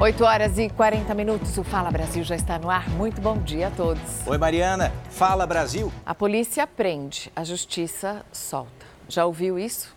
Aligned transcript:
8 0.00 0.24
horas 0.24 0.58
e 0.60 0.70
40 0.70 1.12
minutos. 1.12 1.58
O 1.58 1.64
Fala 1.64 1.90
Brasil 1.90 2.22
já 2.22 2.36
está 2.36 2.56
no 2.56 2.70
ar. 2.70 2.88
Muito 2.90 3.20
bom 3.20 3.36
dia 3.36 3.66
a 3.66 3.70
todos. 3.72 4.24
Oi, 4.28 4.38
Mariana. 4.38 4.92
Fala 5.10 5.44
Brasil. 5.44 5.92
A 6.06 6.14
polícia 6.14 6.68
prende, 6.68 7.32
a 7.34 7.42
justiça 7.42 8.24
solta. 8.30 8.86
Já 9.08 9.26
ouviu 9.26 9.58
isso? 9.58 9.96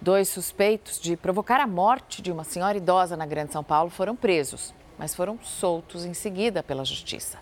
Dois 0.00 0.30
suspeitos 0.30 0.98
de 0.98 1.14
provocar 1.14 1.60
a 1.60 1.66
morte 1.66 2.22
de 2.22 2.32
uma 2.32 2.42
senhora 2.42 2.78
idosa 2.78 3.18
na 3.18 3.26
Grande 3.26 3.52
São 3.52 3.62
Paulo 3.62 3.90
foram 3.90 4.16
presos, 4.16 4.72
mas 4.98 5.14
foram 5.14 5.38
soltos 5.42 6.06
em 6.06 6.14
seguida 6.14 6.62
pela 6.62 6.82
justiça. 6.82 7.36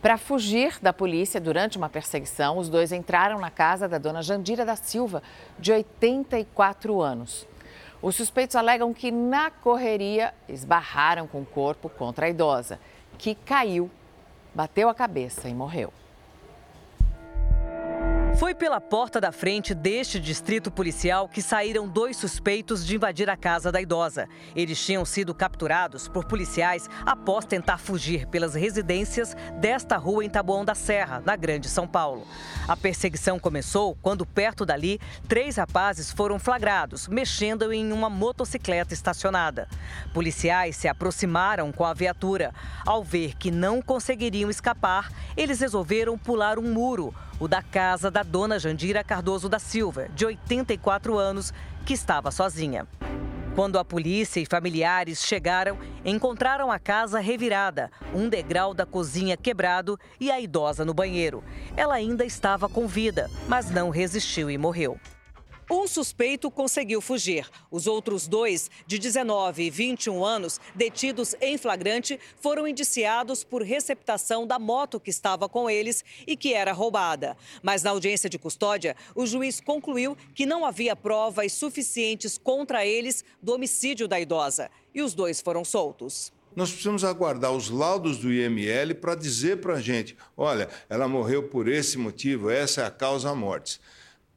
Para 0.00 0.16
fugir 0.16 0.78
da 0.80 0.92
polícia 0.92 1.38
durante 1.38 1.76
uma 1.76 1.90
perseguição, 1.90 2.56
os 2.56 2.70
dois 2.70 2.92
entraram 2.92 3.38
na 3.38 3.50
casa 3.50 3.86
da 3.86 3.98
dona 3.98 4.22
Jandira 4.22 4.64
da 4.64 4.74
Silva, 4.74 5.22
de 5.58 5.70
84 5.70 7.02
anos. 7.02 7.46
Os 8.02 8.16
suspeitos 8.16 8.56
alegam 8.56 8.92
que 8.92 9.12
na 9.12 9.48
correria 9.48 10.34
esbarraram 10.48 11.28
com 11.28 11.42
o 11.42 11.46
corpo 11.46 11.88
contra 11.88 12.26
a 12.26 12.28
idosa, 12.28 12.80
que 13.16 13.36
caiu, 13.36 13.88
bateu 14.52 14.88
a 14.88 14.94
cabeça 14.94 15.48
e 15.48 15.54
morreu. 15.54 15.92
Foi 18.38 18.54
pela 18.54 18.80
porta 18.80 19.20
da 19.20 19.30
frente 19.30 19.74
deste 19.74 20.18
distrito 20.18 20.70
policial 20.70 21.28
que 21.28 21.42
saíram 21.42 21.86
dois 21.86 22.16
suspeitos 22.16 22.84
de 22.84 22.96
invadir 22.96 23.28
a 23.28 23.36
casa 23.36 23.70
da 23.70 23.80
idosa. 23.80 24.26
Eles 24.56 24.84
tinham 24.84 25.04
sido 25.04 25.34
capturados 25.34 26.08
por 26.08 26.24
policiais 26.24 26.88
após 27.04 27.44
tentar 27.44 27.78
fugir 27.78 28.26
pelas 28.26 28.54
residências 28.54 29.36
desta 29.60 29.96
rua 29.96 30.24
em 30.24 30.30
Taboão 30.30 30.64
da 30.64 30.74
Serra, 30.74 31.22
na 31.24 31.36
Grande 31.36 31.68
São 31.68 31.86
Paulo. 31.86 32.26
A 32.66 32.76
perseguição 32.76 33.38
começou 33.38 33.96
quando, 34.00 34.24
perto 34.24 34.64
dali, 34.64 34.98
três 35.28 35.56
rapazes 35.56 36.10
foram 36.10 36.38
flagrados 36.38 37.06
mexendo 37.08 37.70
em 37.72 37.92
uma 37.92 38.08
motocicleta 38.08 38.94
estacionada. 38.94 39.68
Policiais 40.14 40.76
se 40.76 40.88
aproximaram 40.88 41.70
com 41.70 41.84
a 41.84 41.94
viatura. 41.94 42.52
Ao 42.86 43.04
ver 43.04 43.36
que 43.36 43.50
não 43.50 43.82
conseguiriam 43.82 44.50
escapar, 44.50 45.12
eles 45.36 45.60
resolveram 45.60 46.16
pular 46.16 46.58
um 46.58 46.72
muro 46.72 47.14
o 47.42 47.48
da 47.48 47.60
casa 47.60 48.08
da 48.08 48.22
dona 48.22 48.56
Jandira 48.56 49.02
Cardoso 49.02 49.48
da 49.48 49.58
Silva, 49.58 50.08
de 50.14 50.24
84 50.24 51.18
anos, 51.18 51.52
que 51.84 51.92
estava 51.92 52.30
sozinha. 52.30 52.86
Quando 53.56 53.80
a 53.80 53.84
polícia 53.84 54.38
e 54.38 54.46
familiares 54.46 55.24
chegaram, 55.24 55.76
encontraram 56.04 56.70
a 56.70 56.78
casa 56.78 57.18
revirada, 57.18 57.90
um 58.14 58.28
degrau 58.28 58.72
da 58.72 58.86
cozinha 58.86 59.36
quebrado 59.36 59.98
e 60.20 60.30
a 60.30 60.40
idosa 60.40 60.84
no 60.84 60.94
banheiro. 60.94 61.42
Ela 61.76 61.94
ainda 61.94 62.24
estava 62.24 62.68
com 62.68 62.86
vida, 62.86 63.28
mas 63.48 63.72
não 63.72 63.90
resistiu 63.90 64.48
e 64.48 64.56
morreu. 64.56 64.96
Um 65.70 65.86
suspeito 65.86 66.50
conseguiu 66.50 67.00
fugir. 67.00 67.48
Os 67.70 67.86
outros 67.86 68.26
dois, 68.26 68.70
de 68.86 68.98
19 68.98 69.64
e 69.64 69.70
21 69.70 70.24
anos, 70.24 70.60
detidos 70.74 71.34
em 71.40 71.56
flagrante, 71.56 72.18
foram 72.40 72.66
indiciados 72.66 73.44
por 73.44 73.62
receptação 73.62 74.46
da 74.46 74.58
moto 74.58 75.00
que 75.00 75.10
estava 75.10 75.48
com 75.48 75.70
eles 75.70 76.04
e 76.26 76.36
que 76.36 76.52
era 76.52 76.72
roubada. 76.72 77.36
Mas 77.62 77.82
na 77.82 77.90
audiência 77.90 78.28
de 78.28 78.38
custódia, 78.38 78.96
o 79.14 79.24
juiz 79.24 79.60
concluiu 79.60 80.16
que 80.34 80.44
não 80.44 80.64
havia 80.64 80.96
provas 80.96 81.52
suficientes 81.52 82.36
contra 82.36 82.84
eles 82.84 83.24
do 83.40 83.54
homicídio 83.54 84.08
da 84.08 84.20
idosa. 84.20 84.70
E 84.94 85.00
os 85.00 85.14
dois 85.14 85.40
foram 85.40 85.64
soltos. 85.64 86.32
Nós 86.54 86.68
precisamos 86.68 87.02
aguardar 87.02 87.52
os 87.52 87.70
laudos 87.70 88.18
do 88.18 88.30
IML 88.30 88.94
para 88.96 89.14
dizer 89.14 89.58
para 89.58 89.74
a 89.74 89.80
gente: 89.80 90.14
olha, 90.36 90.68
ela 90.90 91.08
morreu 91.08 91.44
por 91.44 91.66
esse 91.66 91.96
motivo, 91.96 92.50
essa 92.50 92.82
é 92.82 92.84
a 92.84 92.90
causa 92.90 93.34
mortes 93.34 93.80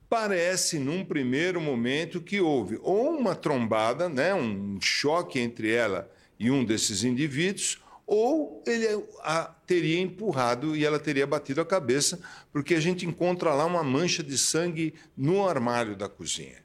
parece, 0.10 0.80
num 0.80 1.04
primeiro 1.04 1.60
momento, 1.60 2.22
que 2.22 2.40
houve 2.40 2.80
ou 2.82 3.10
uma 3.10 3.36
trombada, 3.36 4.08
né, 4.10 4.34
um 4.34 4.78
choque 4.82 5.40
entre 5.40 5.72
ela 5.72 6.10
e 6.40 6.52
um 6.52 6.64
desses 6.64 7.04
indivíduos, 7.04 7.82
ou 8.06 8.64
ele 8.68 8.88
a 9.24 9.46
teria 9.66 10.00
empurrado 10.00 10.76
e 10.76 10.86
ela 10.86 11.00
teria 11.00 11.26
batido 11.26 11.62
a 11.62 11.66
cabeça, 11.66 12.20
porque 12.52 12.76
a 12.76 12.80
gente 12.80 13.06
encontra 13.06 13.54
lá 13.54 13.66
uma 13.66 13.84
mancha 13.84 14.22
de 14.22 14.38
sangue 14.38 14.94
no 15.18 15.48
armário 15.48 15.96
da 15.96 16.08
cozinha. 16.08 16.62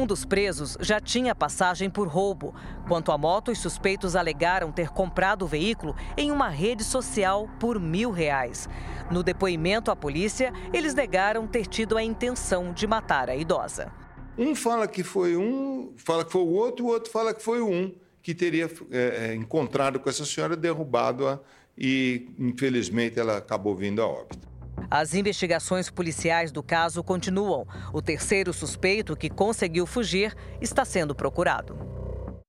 Um 0.00 0.06
dos 0.06 0.24
presos 0.24 0.78
já 0.80 0.98
tinha 0.98 1.34
passagem 1.34 1.90
por 1.90 2.08
roubo. 2.08 2.54
Quanto 2.88 3.12
à 3.12 3.18
moto, 3.18 3.50
os 3.50 3.58
suspeitos 3.58 4.16
alegaram 4.16 4.72
ter 4.72 4.88
comprado 4.88 5.42
o 5.42 5.46
veículo 5.46 5.94
em 6.16 6.30
uma 6.30 6.48
rede 6.48 6.82
social 6.82 7.46
por 7.60 7.78
mil 7.78 8.10
reais. 8.10 8.66
No 9.10 9.22
depoimento 9.22 9.90
à 9.90 9.96
polícia, 9.96 10.54
eles 10.72 10.94
negaram 10.94 11.46
ter 11.46 11.66
tido 11.66 11.98
a 11.98 12.02
intenção 12.02 12.72
de 12.72 12.86
matar 12.86 13.28
a 13.28 13.36
idosa. 13.36 13.92
Um 14.38 14.54
fala 14.54 14.88
que 14.88 15.02
foi 15.02 15.36
um, 15.36 15.92
fala 15.98 16.24
que 16.24 16.32
foi 16.32 16.40
o 16.40 16.48
outro, 16.48 16.86
o 16.86 16.88
outro 16.88 17.12
fala 17.12 17.34
que 17.34 17.42
foi 17.42 17.60
o 17.60 17.68
um 17.68 17.94
que 18.22 18.34
teria 18.34 18.70
é, 18.90 19.34
encontrado 19.34 20.00
com 20.00 20.08
essa 20.08 20.24
senhora, 20.24 20.56
derrubado-a 20.56 21.38
e, 21.76 22.26
infelizmente, 22.38 23.20
ela 23.20 23.36
acabou 23.36 23.76
vindo 23.76 24.00
a 24.00 24.06
óbito. 24.06 24.49
As 24.90 25.14
investigações 25.14 25.88
policiais 25.88 26.50
do 26.50 26.64
caso 26.64 27.04
continuam. 27.04 27.64
O 27.92 28.02
terceiro 28.02 28.52
suspeito, 28.52 29.16
que 29.16 29.30
conseguiu 29.30 29.86
fugir, 29.86 30.34
está 30.60 30.84
sendo 30.84 31.14
procurado. 31.14 31.78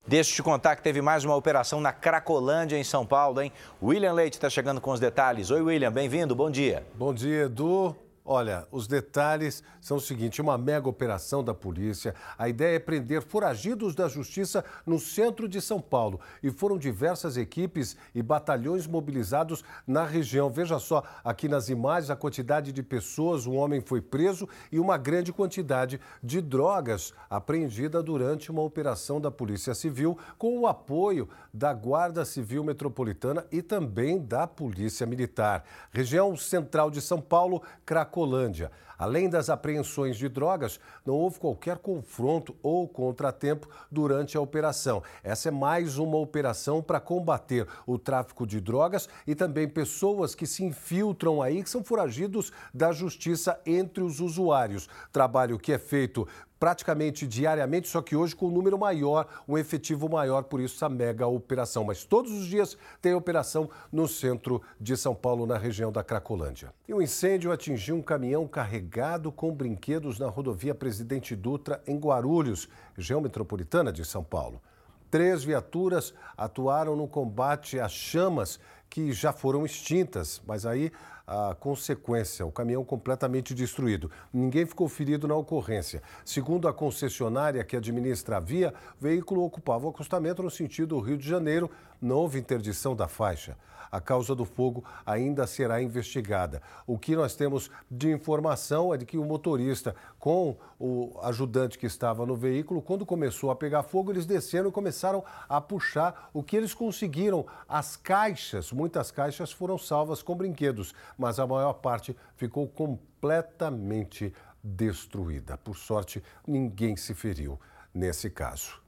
Deixa 0.07 0.31
eu 0.31 0.35
te 0.38 0.41
contar 0.41 0.75
que 0.75 0.81
teve 0.81 1.03
mais 1.03 1.24
uma 1.24 1.35
operação 1.35 1.79
na 1.79 1.94
Cracolândia, 1.94 2.78
em 2.78 2.84
São 2.84 3.06
Paulo, 3.06 3.40
hein? 3.40 3.52
William 3.81 4.13
Leite 4.13 4.34
está 4.34 4.50
chegando 4.50 4.81
com 4.81 4.91
os 4.91 5.00
detalhes. 5.00 5.52
Oi, 5.52 5.62
William, 5.62 5.91
bem-vindo, 5.91 6.35
bom 6.35 6.50
dia. 6.50 6.84
Bom 6.96 7.13
dia, 7.13 7.44
Edu. 7.44 7.96
Olha, 8.24 8.68
os 8.72 8.88
detalhes 8.88 9.64
são 9.80 9.98
o 9.98 10.02
seguinte: 10.02 10.42
uma 10.42 10.56
mega 10.56 10.88
operação 10.88 11.44
da 11.44 11.56
polícia. 11.56 12.14
A 12.38 12.48
ideia 12.48 12.76
é 12.76 12.80
prender 12.80 13.24
foragidos 13.24 13.96
da 13.96 14.08
justiça 14.08 14.64
no 14.86 15.00
centro 15.00 15.50
de 15.50 15.59
São 15.59 15.82
Paulo. 15.82 16.20
E 16.44 16.52
foram 16.52 16.78
diversas 16.78 17.36
equipes 17.36 17.98
e 18.14 18.22
batalhões 18.22 18.86
mobilizados 18.86 19.64
na 19.88 20.06
região. 20.06 20.52
Veja 20.52 20.78
só 20.78 21.04
aqui 21.24 21.50
nas 21.50 21.68
imagens 21.68 22.12
a 22.12 22.16
quantidade 22.16 22.72
de 22.72 22.84
pessoas. 22.84 23.48
Um 23.48 23.56
homem 23.56 23.82
foi 23.82 24.02
preso 24.02 24.48
e 24.72 24.80
uma 24.80 24.98
grande 24.98 25.34
quantidade 25.34 26.00
de 26.22 26.42
drogas 26.42 27.16
apreendida 27.28 28.03
durante 28.03 28.52
uma 28.52 28.62
operação 28.62 29.20
da 29.20 29.32
Polícia 29.32 29.74
Civil 29.74 30.16
com 30.38 30.59
o 30.59 30.68
apoio 30.68 31.28
da 31.52 31.74
Guarda 31.74 32.24
Civil 32.24 32.64
Metropolitana 32.64 33.48
e 33.52 33.64
também 33.64 34.24
da 34.24 34.46
Polícia 34.46 35.08
Militar. 35.08 35.64
Região 35.92 36.38
central 36.38 36.92
de 36.92 37.02
São 37.02 37.20
Paulo, 37.20 37.64
Cracolândia. 37.84 38.11
Cracolândia. 38.12 38.70
Além 39.00 39.28
das 39.28 39.50
apreensões 39.50 40.16
de 40.16 40.30
drogas, 40.30 40.80
não 41.04 41.16
houve 41.16 41.40
qualquer 41.40 41.78
confronto 41.78 42.56
ou 42.62 42.88
contratempo 42.88 43.68
durante 43.90 44.38
a 44.38 44.42
operação. 44.42 45.02
Essa 45.24 45.48
é 45.48 45.52
mais 45.52 45.98
uma 45.98 46.18
operação 46.18 46.84
para 46.84 47.00
combater 47.00 47.68
o 47.88 47.98
tráfico 47.98 48.46
de 48.46 48.62
drogas 48.62 49.10
e 49.26 49.34
também 49.34 49.68
pessoas 49.68 50.36
que 50.36 50.46
se 50.46 50.64
infiltram 50.64 51.42
aí, 51.42 51.64
que 51.64 51.70
são 51.70 51.84
foragidos 51.84 52.52
da 52.72 52.92
justiça 52.92 53.60
entre 53.66 54.04
os 54.04 54.20
usuários. 54.20 54.88
Trabalho 55.12 55.58
que 55.58 55.74
é 55.74 55.80
feito 55.80 56.28
praticamente 56.62 57.26
diariamente, 57.26 57.88
só 57.88 58.04
que 58.04 58.16
hoje 58.16 58.36
com 58.36 58.46
um 58.46 58.52
número 58.52 58.78
maior, 58.78 59.26
um 59.48 59.58
efetivo 59.58 60.08
maior, 60.08 60.44
por 60.44 60.62
isso 60.62 60.76
essa 60.76 60.88
mega 60.88 61.26
operação. 61.26 61.84
Mas 61.84 62.04
todos 62.04 62.32
os 62.32 62.46
dias 62.46 62.78
tem 63.02 63.16
operação 63.16 63.68
no 63.92 64.08
centro 64.08 64.62
de 64.80 64.96
São 64.96 65.16
Paulo, 65.16 65.48
na 65.48 65.58
região 65.58 65.92
da 65.92 66.04
Cracolândia. 66.04 66.72
E 66.88 66.94
um 66.94 67.02
incêndio 67.02 67.52
atingiu 67.52 67.96
um 67.96 68.02
caminhão 68.04 68.48
carregado 68.48 69.32
com 69.32 69.52
brinquedos 69.52 70.20
na 70.20 70.28
rodovia 70.28 70.76
Presidente 70.76 71.36
Dutra, 71.36 71.82
em 71.88 71.98
Guarulhos, 71.98 72.70
região 72.96 73.20
metropolitana 73.20 73.92
de 73.92 74.06
São 74.06 74.24
Paulo. 74.24 74.62
Três 75.10 75.44
viaturas 75.44 76.14
atuaram 76.38 76.96
no 76.96 77.08
combate 77.08 77.80
às 77.80 77.92
chamas 77.92 78.60
que 78.91 79.13
já 79.13 79.31
foram 79.31 79.66
extintas, 79.66 80.41
mas 80.46 80.66
aí 80.66 80.91
a 81.25 81.56
consequência, 81.56 82.46
o 82.46 82.52
caminhão 82.52 82.84
completamente 82.84 83.53
destruído. 83.56 84.12
Ninguém 84.34 84.66
ficou 84.66 84.90
ferido 84.90 85.29
na 85.29 85.35
ocorrência. 85.35 86.03
Segundo 86.25 86.68
a 86.68 86.74
concessionária 86.74 87.63
que 87.63 87.78
administra 87.78 88.35
a 88.35 88.40
via, 88.41 88.74
o 89.00 89.03
veículo 89.03 89.44
ocupava 89.44 89.85
o 89.85 89.90
acostamento 89.90 90.44
no 90.44 90.52
sentido 90.52 91.00
Rio 91.00 91.18
de 91.18 91.28
Janeiro, 91.28 91.72
não 92.02 92.18
houve 92.18 92.38
interdição 92.38 92.93
da 92.93 93.08
faixa. 93.08 93.58
A 93.91 93.99
causa 93.99 94.34
do 94.34 94.46
fogo 94.46 94.84
ainda 95.05 95.46
será 95.46 95.82
investigada. 95.82 96.61
O 96.88 96.97
que 96.97 97.16
nós 97.16 97.35
temos 97.35 97.70
de 97.90 98.09
informação 98.11 98.93
é 98.93 98.97
de 98.97 99.05
que 99.05 99.17
o 99.17 99.26
motorista, 99.26 99.96
com 100.17 100.58
o 100.79 101.20
ajudante 101.23 101.78
que 101.78 101.85
estava 101.85 102.26
no 102.26 102.35
veículo, 102.35 102.82
quando 102.82 103.05
começou 103.05 103.52
a 103.52 103.55
pegar 103.55 103.84
fogo, 103.84 104.11
eles 104.11 104.26
desceram 104.26 104.70
e 104.70 104.72
começaram 104.72 105.23
a 105.49 105.59
puxar 105.59 106.29
o 106.34 106.41
que 106.41 106.55
eles 106.55 106.73
conseguiram. 106.73 107.46
As 107.67 107.96
caixas, 107.96 108.72
muitas 108.72 109.11
caixas 109.11 109.52
foram 109.52 109.78
salvas 109.78 110.23
com 110.23 110.35
brinquedos, 110.35 110.94
mas 111.17 111.40
a 111.40 111.46
maior 111.46 111.73
parte 111.73 112.16
ficou 112.35 112.67
completamente 112.67 114.34
destruída. 114.64 115.58
Por 115.58 115.76
sorte, 115.76 116.23
ninguém 116.47 116.96
se 116.96 117.14
feriu 117.14 117.59
nesse 117.94 118.29
caso. 118.29 118.82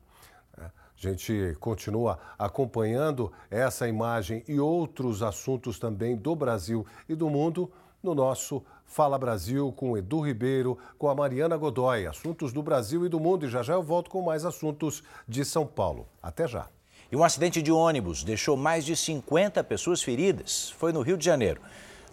A 0.98 1.02
gente 1.02 1.56
continua 1.60 2.20
acompanhando 2.38 3.32
essa 3.50 3.88
imagem 3.88 4.44
e 4.48 4.60
outros 4.60 5.22
assuntos 5.22 5.78
também 5.78 6.16
do 6.16 6.36
Brasil 6.36 6.86
e 7.10 7.16
do 7.16 7.30
mundo 7.30 7.72
no 8.02 8.14
nosso 8.14 8.64
Fala 8.86 9.18
Brasil 9.18 9.72
com 9.72 9.98
Edu 9.98 10.20
Ribeiro, 10.20 10.78
com 11.00 11.10
a 11.10 11.16
Mariana 11.16 11.58
Godoy. 11.58 12.06
Assuntos 12.06 12.54
do 12.54 12.62
Brasil 12.62 13.06
e 13.06 13.10
do 13.10 13.20
mundo. 13.20 13.46
E 13.46 13.50
já 13.50 13.64
já 13.64 13.74
eu 13.74 13.82
volto 13.82 14.10
com 14.10 14.22
mais 14.22 14.46
assuntos 14.46 15.04
de 15.28 15.44
São 15.44 15.66
Paulo. 15.66 16.08
Até 16.22 16.48
já. 16.48 16.68
E 17.12 17.16
um 17.16 17.24
acidente 17.24 17.62
de 17.62 17.72
ônibus 17.72 18.24
deixou 18.24 18.56
mais 18.56 18.86
de 18.86 18.96
50 18.96 19.64
pessoas 19.64 20.02
feridas. 20.04 20.70
Foi 20.78 20.92
no 20.92 21.02
Rio 21.02 21.18
de 21.18 21.26
Janeiro. 21.26 21.62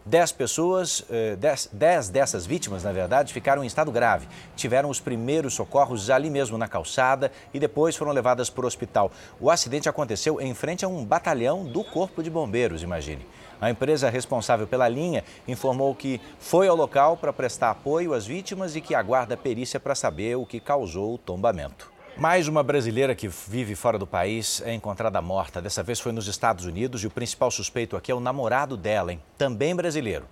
Dez 0.05 0.33
pessoas, 0.33 1.05
eh, 1.11 1.37
dez, 1.37 1.69
dez, 1.71 2.09
dessas 2.09 2.47
vítimas, 2.47 2.83
na 2.83 2.91
verdade, 2.91 3.35
ficaram 3.35 3.63
em 3.63 3.67
estado 3.67 3.93
grave. 3.93 4.27
Tiveram 4.57 4.89
os 4.89 4.99
primeiros 4.99 5.53
socorros 5.53 6.09
ali 6.09 6.31
mesmo 6.31 6.57
na 6.57 6.67
calçada 6.67 7.31
e 7.53 7.61
depois 7.61 7.95
foram 7.95 8.11
levadas 8.11 8.49
para 8.49 8.65
o 8.65 8.67
hospital. 8.67 9.13
O 9.39 9.51
acidente 9.51 9.91
aconteceu 9.91 10.41
em 10.41 10.55
frente 10.55 10.87
a 10.87 10.89
um 10.89 11.05
batalhão 11.05 11.67
do 11.67 11.85
Corpo 11.85 12.23
de 12.23 12.31
Bombeiros, 12.31 12.83
imagine. 12.83 13.27
A 13.61 13.71
empresa 13.71 14.09
responsável 14.09 14.67
pela 14.67 14.89
linha 14.89 15.23
informou 15.47 15.95
que 15.95 16.19
foi 16.39 16.67
ao 16.67 16.75
local 16.75 17.19
para 17.19 17.31
prestar 17.31 17.71
apoio 17.71 18.15
às 18.15 18.27
vítimas 18.27 18.75
e 18.75 18.81
que 18.81 18.95
aguarda 18.95 19.37
perícia 19.37 19.79
para 19.79 19.95
saber 19.95 20.35
o 20.37 20.47
que 20.47 20.59
causou 20.59 21.15
o 21.15 21.19
tombamento. 21.19 21.93
Mais 22.17 22.49
uma 22.49 22.63
brasileira 22.63 23.15
que 23.15 23.29
vive 23.29 23.75
fora 23.75 23.99
do 23.99 24.07
país 24.07 24.61
é 24.67 24.75
encontrada 24.75 25.23
morta. 25.23 25.63
Dessa 25.63 25.83
vez 25.83 26.01
foi 26.01 26.13
nos 26.13 26.27
Estados 26.27 26.67
Unidos 26.67 27.03
e 27.03 27.07
o 27.07 27.11
principal 27.11 27.51
suspeito 27.51 27.97
aqui 27.97 28.13
é 28.13 28.15
o 28.15 28.21
namorado 28.21 28.77
dela, 28.77 29.13
hein? 29.13 29.23
também 29.39 29.75
brasileiro. 29.75 30.27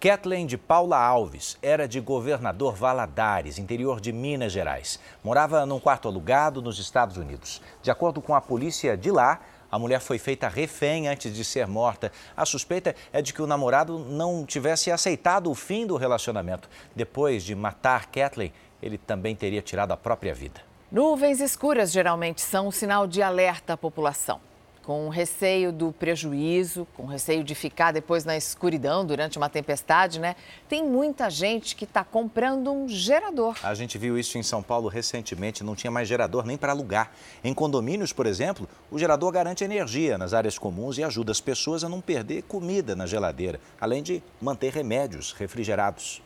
Kathleen 0.00 0.46
de 0.46 0.56
Paula 0.56 0.98
Alves 0.98 1.58
era 1.60 1.86
de 1.86 2.00
Governador 2.00 2.74
Valadares, 2.74 3.58
interior 3.58 4.00
de 4.00 4.12
Minas 4.12 4.52
Gerais. 4.52 4.98
Morava 5.22 5.66
num 5.66 5.80
quarto 5.80 6.08
alugado 6.08 6.62
nos 6.62 6.78
Estados 6.78 7.16
Unidos. 7.16 7.60
De 7.82 7.90
acordo 7.90 8.22
com 8.22 8.34
a 8.34 8.40
polícia 8.40 8.96
de 8.96 9.10
lá, 9.10 9.40
a 9.70 9.78
mulher 9.78 10.00
foi 10.00 10.18
feita 10.18 10.48
refém 10.48 11.08
antes 11.08 11.34
de 11.34 11.44
ser 11.44 11.66
morta. 11.66 12.12
A 12.36 12.46
suspeita 12.46 12.94
é 13.12 13.20
de 13.20 13.34
que 13.34 13.42
o 13.42 13.46
namorado 13.46 13.98
não 13.98 14.46
tivesse 14.46 14.90
aceitado 14.90 15.50
o 15.50 15.54
fim 15.54 15.86
do 15.86 15.96
relacionamento. 15.96 16.68
Depois 16.94 17.42
de 17.42 17.54
matar 17.54 18.06
Kathleen, 18.06 18.52
ele 18.82 18.96
também 18.96 19.34
teria 19.34 19.60
tirado 19.60 19.92
a 19.92 19.96
própria 19.96 20.32
vida. 20.32 20.75
Nuvens 20.90 21.40
escuras 21.40 21.90
geralmente 21.90 22.40
são 22.40 22.68
um 22.68 22.70
sinal 22.70 23.08
de 23.08 23.20
alerta 23.20 23.72
à 23.72 23.76
população. 23.76 24.40
Com 24.84 25.08
receio 25.08 25.72
do 25.72 25.90
prejuízo, 25.90 26.86
com 26.96 27.06
receio 27.06 27.42
de 27.42 27.56
ficar 27.56 27.90
depois 27.90 28.24
na 28.24 28.36
escuridão 28.36 29.04
durante 29.04 29.36
uma 29.36 29.48
tempestade, 29.48 30.20
né? 30.20 30.36
Tem 30.68 30.84
muita 30.84 31.28
gente 31.28 31.74
que 31.74 31.82
está 31.82 32.04
comprando 32.04 32.70
um 32.70 32.88
gerador. 32.88 33.56
A 33.64 33.74
gente 33.74 33.98
viu 33.98 34.16
isso 34.16 34.38
em 34.38 34.44
São 34.44 34.62
Paulo 34.62 34.88
recentemente, 34.88 35.64
não 35.64 35.74
tinha 35.74 35.90
mais 35.90 36.06
gerador 36.06 36.46
nem 36.46 36.56
para 36.56 36.70
alugar. 36.70 37.10
Em 37.42 37.52
condomínios, 37.52 38.12
por 38.12 38.24
exemplo, 38.24 38.68
o 38.88 38.96
gerador 38.96 39.32
garante 39.32 39.64
energia 39.64 40.16
nas 40.16 40.32
áreas 40.32 40.56
comuns 40.56 40.98
e 40.98 41.02
ajuda 41.02 41.32
as 41.32 41.40
pessoas 41.40 41.82
a 41.82 41.88
não 41.88 42.00
perder 42.00 42.42
comida 42.42 42.94
na 42.94 43.06
geladeira, 43.06 43.58
além 43.80 44.04
de 44.04 44.22
manter 44.40 44.72
remédios 44.72 45.32
refrigerados. 45.32 46.22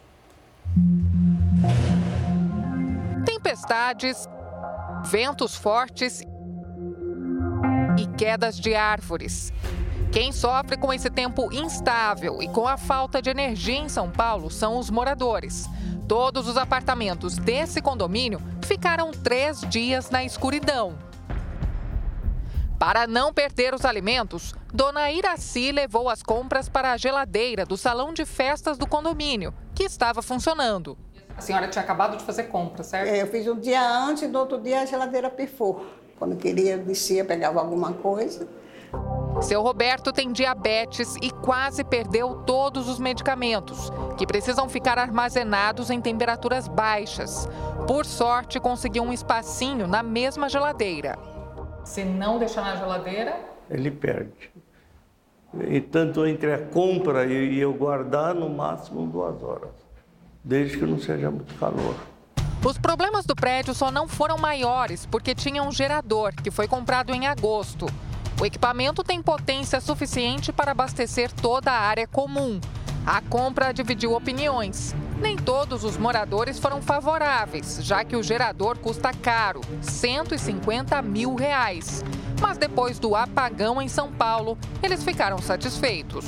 Tempestades 3.24 4.28
ventos 5.04 5.54
fortes 5.54 6.22
e 7.98 8.06
quedas 8.16 8.58
de 8.58 8.74
árvores. 8.74 9.52
Quem 10.12 10.32
sofre 10.32 10.76
com 10.76 10.92
esse 10.92 11.08
tempo 11.08 11.52
instável 11.52 12.42
e 12.42 12.48
com 12.48 12.66
a 12.66 12.76
falta 12.76 13.22
de 13.22 13.30
energia 13.30 13.78
em 13.78 13.88
São 13.88 14.10
Paulo 14.10 14.50
são 14.50 14.78
os 14.78 14.90
moradores. 14.90 15.68
Todos 16.08 16.48
os 16.48 16.56
apartamentos 16.56 17.36
desse 17.36 17.80
condomínio 17.80 18.40
ficaram 18.62 19.12
três 19.12 19.60
dias 19.60 20.10
na 20.10 20.24
escuridão. 20.24 20.98
Para 22.80 23.06
não 23.06 23.32
perder 23.32 23.74
os 23.74 23.84
alimentos, 23.84 24.54
Dona 24.72 25.12
Iraci 25.12 25.70
levou 25.70 26.08
as 26.08 26.22
compras 26.22 26.68
para 26.68 26.92
a 26.92 26.96
geladeira 26.96 27.66
do 27.66 27.76
salão 27.76 28.12
de 28.12 28.24
festas 28.24 28.78
do 28.78 28.86
condomínio, 28.86 29.54
que 29.74 29.84
estava 29.84 30.22
funcionando. 30.22 30.96
A 31.36 31.40
senhora 31.40 31.68
tinha 31.68 31.82
acabado 31.82 32.16
de 32.16 32.24
fazer 32.24 32.44
compra, 32.44 32.82
certo? 32.82 33.08
É, 33.08 33.22
eu 33.22 33.26
fiz 33.26 33.46
um 33.46 33.58
dia 33.58 33.82
antes 33.82 34.22
e 34.22 34.28
no 34.28 34.38
outro 34.38 34.60
dia 34.60 34.82
a 34.82 34.86
geladeira 34.86 35.30
pifou. 35.30 35.84
Quando 36.18 36.36
queria, 36.36 36.76
descia, 36.76 37.24
pegava 37.24 37.60
alguma 37.60 37.94
coisa. 37.94 38.46
Seu 39.40 39.62
Roberto 39.62 40.12
tem 40.12 40.32
diabetes 40.32 41.16
e 41.22 41.30
quase 41.30 41.82
perdeu 41.82 42.42
todos 42.44 42.88
os 42.88 42.98
medicamentos, 42.98 43.90
que 44.18 44.26
precisam 44.26 44.68
ficar 44.68 44.98
armazenados 44.98 45.88
em 45.88 46.00
temperaturas 46.00 46.68
baixas. 46.68 47.48
Por 47.86 48.04
sorte, 48.04 48.60
conseguiu 48.60 49.02
um 49.02 49.12
espacinho 49.12 49.86
na 49.86 50.02
mesma 50.02 50.48
geladeira. 50.48 51.18
Se 51.84 52.04
não 52.04 52.38
deixar 52.38 52.62
na 52.62 52.76
geladeira, 52.76 53.40
ele 53.70 53.90
perde. 53.90 54.50
E 55.68 55.80
tanto 55.80 56.26
entre 56.26 56.52
a 56.52 56.66
compra 56.66 57.24
e 57.24 57.58
eu 57.58 57.72
guardar, 57.72 58.34
no 58.34 58.50
máximo 58.50 59.06
duas 59.06 59.42
horas 59.42 59.89
desde 60.42 60.78
que 60.78 60.86
não 60.86 60.98
seja 60.98 61.30
muito 61.30 61.54
calor. 61.54 61.94
Os 62.64 62.76
problemas 62.76 63.24
do 63.24 63.34
prédio 63.34 63.74
só 63.74 63.90
não 63.90 64.06
foram 64.06 64.36
maiores 64.36 65.06
porque 65.06 65.34
tinha 65.34 65.62
um 65.62 65.72
gerador 65.72 66.34
que 66.34 66.50
foi 66.50 66.68
comprado 66.68 67.14
em 67.14 67.26
agosto. 67.26 67.86
O 68.40 68.44
equipamento 68.44 69.02
tem 69.02 69.22
potência 69.22 69.80
suficiente 69.80 70.52
para 70.52 70.72
abastecer 70.72 71.32
toda 71.32 71.70
a 71.70 71.78
área 71.78 72.06
comum. 72.06 72.60
A 73.06 73.22
compra 73.22 73.72
dividiu 73.72 74.12
opiniões. 74.12 74.94
Nem 75.20 75.36
todos 75.36 75.84
os 75.84 75.96
moradores 75.96 76.58
foram 76.58 76.80
favoráveis, 76.80 77.78
já 77.82 78.04
que 78.04 78.16
o 78.16 78.22
gerador 78.22 78.78
custa 78.78 79.12
caro, 79.12 79.60
150 79.80 81.00
mil 81.02 81.34
reais. 81.34 82.04
Mas 82.40 82.56
depois 82.56 82.98
do 82.98 83.14
apagão 83.14 83.80
em 83.80 83.88
São 83.88 84.10
Paulo, 84.12 84.56
eles 84.82 85.02
ficaram 85.02 85.38
satisfeitos. 85.38 86.24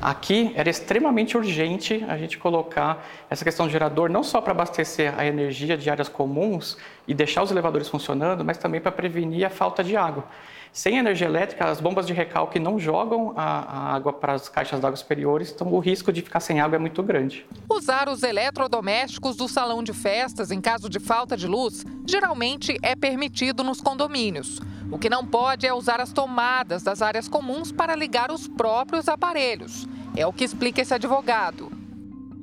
Aqui 0.00 0.52
era 0.54 0.70
extremamente 0.70 1.36
urgente 1.36 2.04
a 2.08 2.16
gente 2.16 2.38
colocar 2.38 3.04
essa 3.28 3.44
questão 3.44 3.66
do 3.66 3.72
gerador 3.72 4.08
não 4.08 4.22
só 4.22 4.40
para 4.40 4.52
abastecer 4.52 5.12
a 5.18 5.26
energia 5.26 5.76
de 5.76 5.90
áreas 5.90 6.08
comuns 6.08 6.76
e 7.06 7.12
deixar 7.12 7.42
os 7.42 7.50
elevadores 7.50 7.88
funcionando, 7.88 8.44
mas 8.44 8.58
também 8.58 8.80
para 8.80 8.92
prevenir 8.92 9.44
a 9.44 9.50
falta 9.50 9.82
de 9.82 9.96
água. 9.96 10.24
Sem 10.72 10.98
energia 10.98 11.26
elétrica, 11.26 11.64
as 11.64 11.80
bombas 11.80 12.06
de 12.06 12.12
recalque 12.12 12.60
não 12.60 12.78
jogam 12.78 13.32
a, 13.36 13.94
água 13.94 14.12
para 14.12 14.34
as 14.34 14.48
caixas 14.48 14.78
d'água 14.78 14.96
superiores, 14.96 15.50
então 15.50 15.72
o 15.72 15.80
risco 15.80 16.12
de 16.12 16.22
ficar 16.22 16.40
sem 16.40 16.60
água 16.60 16.76
é 16.76 16.78
muito 16.78 17.02
grande. 17.02 17.44
Usar 17.68 18.08
os 18.08 18.22
eletrodomésticos 18.22 19.36
do 19.36 19.48
salão 19.48 19.82
de 19.82 19.92
festas 19.92 20.50
em 20.52 20.60
caso 20.60 20.88
de 20.88 21.00
falta 21.00 21.36
de 21.36 21.48
luz 21.48 21.84
geralmente 22.08 22.78
é 22.82 22.96
permitido 22.96 23.62
nos 23.62 23.80
condomínios. 23.80 24.60
O 24.90 24.98
que 24.98 25.10
não 25.10 25.26
pode 25.26 25.66
é 25.66 25.74
usar 25.74 26.00
as 26.00 26.12
tomadas 26.12 26.82
das 26.82 27.02
áreas 27.02 27.28
comuns 27.28 27.70
para 27.70 27.94
ligar 27.94 28.32
os 28.32 28.48
próprios 28.48 29.06
aparelhos. 29.06 29.86
É 30.16 30.26
o 30.26 30.32
que 30.32 30.42
explica 30.42 30.80
esse 30.80 30.94
advogado. 30.94 31.70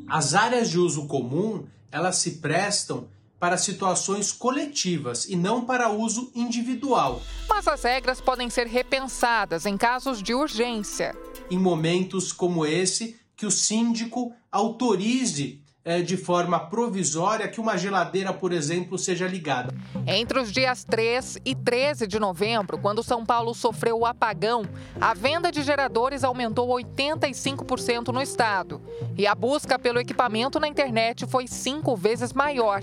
As 0.08 0.36
áreas 0.36 0.70
de 0.70 0.78
uso 0.78 1.08
comum, 1.08 1.66
elas 1.92 2.18
se 2.18 2.34
prestam 2.34 3.08
para 3.40 3.58
situações 3.58 4.32
coletivas 4.32 5.26
e 5.28 5.36
não 5.36 5.66
para 5.66 5.90
uso 5.90 6.32
individual. 6.36 7.22
Mas 7.50 7.68
as 7.68 7.84
regras 7.84 8.22
podem 8.22 8.50
ser 8.50 8.68
repensadas 8.68 9.66
em 9.66 9.76
casos 9.76 10.22
de 10.22 10.34
urgência. 10.34 11.16
Em 11.50 11.58
momentos 11.58 12.32
como 12.32 12.66
esse, 12.66 13.20
que 13.36 13.46
o 13.46 13.52
síndico 13.52 14.32
autorize 14.52 15.62
de 16.04 16.18
forma 16.18 16.60
provisória 16.60 17.48
que 17.48 17.62
uma 17.62 17.78
geladeira, 17.78 18.34
por 18.34 18.52
exemplo, 18.52 18.98
seja 18.98 19.28
ligada. 19.28 19.72
Entre 20.08 20.40
os 20.40 20.52
dias 20.52 20.84
3 20.84 21.38
e 21.46 21.54
13 21.54 22.08
de 22.08 22.20
novembro, 22.20 22.80
quando 22.80 23.04
São 23.04 23.24
Paulo 23.24 23.54
sofreu 23.54 24.00
o 24.00 24.06
apagão, 24.06 24.64
a 25.00 25.14
venda 25.14 25.52
de 25.52 25.62
geradores 25.62 26.24
aumentou 26.24 26.70
85% 26.70 28.08
no 28.08 28.20
estado. 28.20 28.82
E 29.16 29.28
a 29.28 29.36
busca 29.36 29.78
pelo 29.78 30.00
equipamento 30.00 30.60
na 30.60 30.68
internet 30.68 31.28
foi 31.28 31.46
cinco 31.48 31.96
vezes 31.96 32.34
maior. 32.34 32.82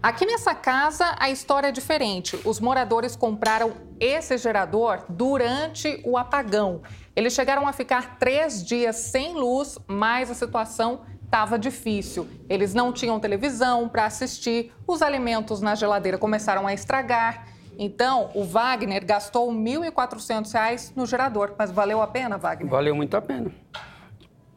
Aqui 0.00 0.24
nessa 0.24 0.54
casa 0.54 1.16
a 1.18 1.28
história 1.28 1.68
é 1.68 1.72
diferente. 1.72 2.38
Os 2.44 2.60
moradores 2.60 3.16
compraram 3.16 3.72
esse 3.98 4.36
gerador 4.38 5.04
durante 5.08 6.00
o 6.04 6.16
apagão. 6.16 6.82
Eles 7.14 7.32
chegaram 7.32 7.68
a 7.68 7.72
ficar 7.72 8.18
três 8.18 8.64
dias 8.64 8.96
sem 8.96 9.34
luz, 9.34 9.78
mas 9.86 10.30
a 10.30 10.34
situação 10.34 11.02
estava 11.32 11.58
difícil. 11.58 12.28
Eles 12.46 12.74
não 12.74 12.92
tinham 12.92 13.18
televisão 13.18 13.88
para 13.88 14.04
assistir, 14.04 14.70
os 14.86 15.00
alimentos 15.00 15.62
na 15.62 15.74
geladeira 15.74 16.18
começaram 16.18 16.66
a 16.66 16.74
estragar. 16.74 17.48
Então, 17.78 18.28
o 18.34 18.44
Wagner 18.44 19.02
gastou 19.02 19.50
R$ 19.50 19.56
1.400 19.56 20.92
no 20.94 21.06
gerador. 21.06 21.54
Mas 21.58 21.70
valeu 21.70 22.02
a 22.02 22.06
pena, 22.06 22.36
Wagner? 22.36 22.70
Valeu 22.70 22.94
muito 22.94 23.16
a 23.16 23.22
pena. 23.22 23.50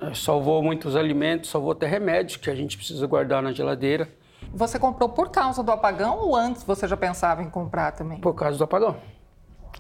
É, 0.01 0.13
salvou 0.13 0.61
muitos 0.61 0.97
alimentos, 0.97 1.49
salvou 1.49 1.71
até 1.71 1.87
remédios 1.87 2.35
que 2.35 2.49
a 2.49 2.55
gente 2.55 2.75
precisa 2.75 3.07
guardar 3.07 3.41
na 3.41 3.53
geladeira. 3.53 4.09
Você 4.53 4.77
comprou 4.77 5.07
por 5.07 5.29
causa 5.29 5.63
do 5.63 5.71
apagão 5.71 6.17
ou 6.19 6.35
antes 6.35 6.61
você 6.65 6.89
já 6.89 6.97
pensava 6.97 7.41
em 7.41 7.49
comprar 7.49 7.93
também? 7.93 8.19
Por 8.19 8.33
causa 8.33 8.57
do 8.57 8.65
apagão. 8.65 8.97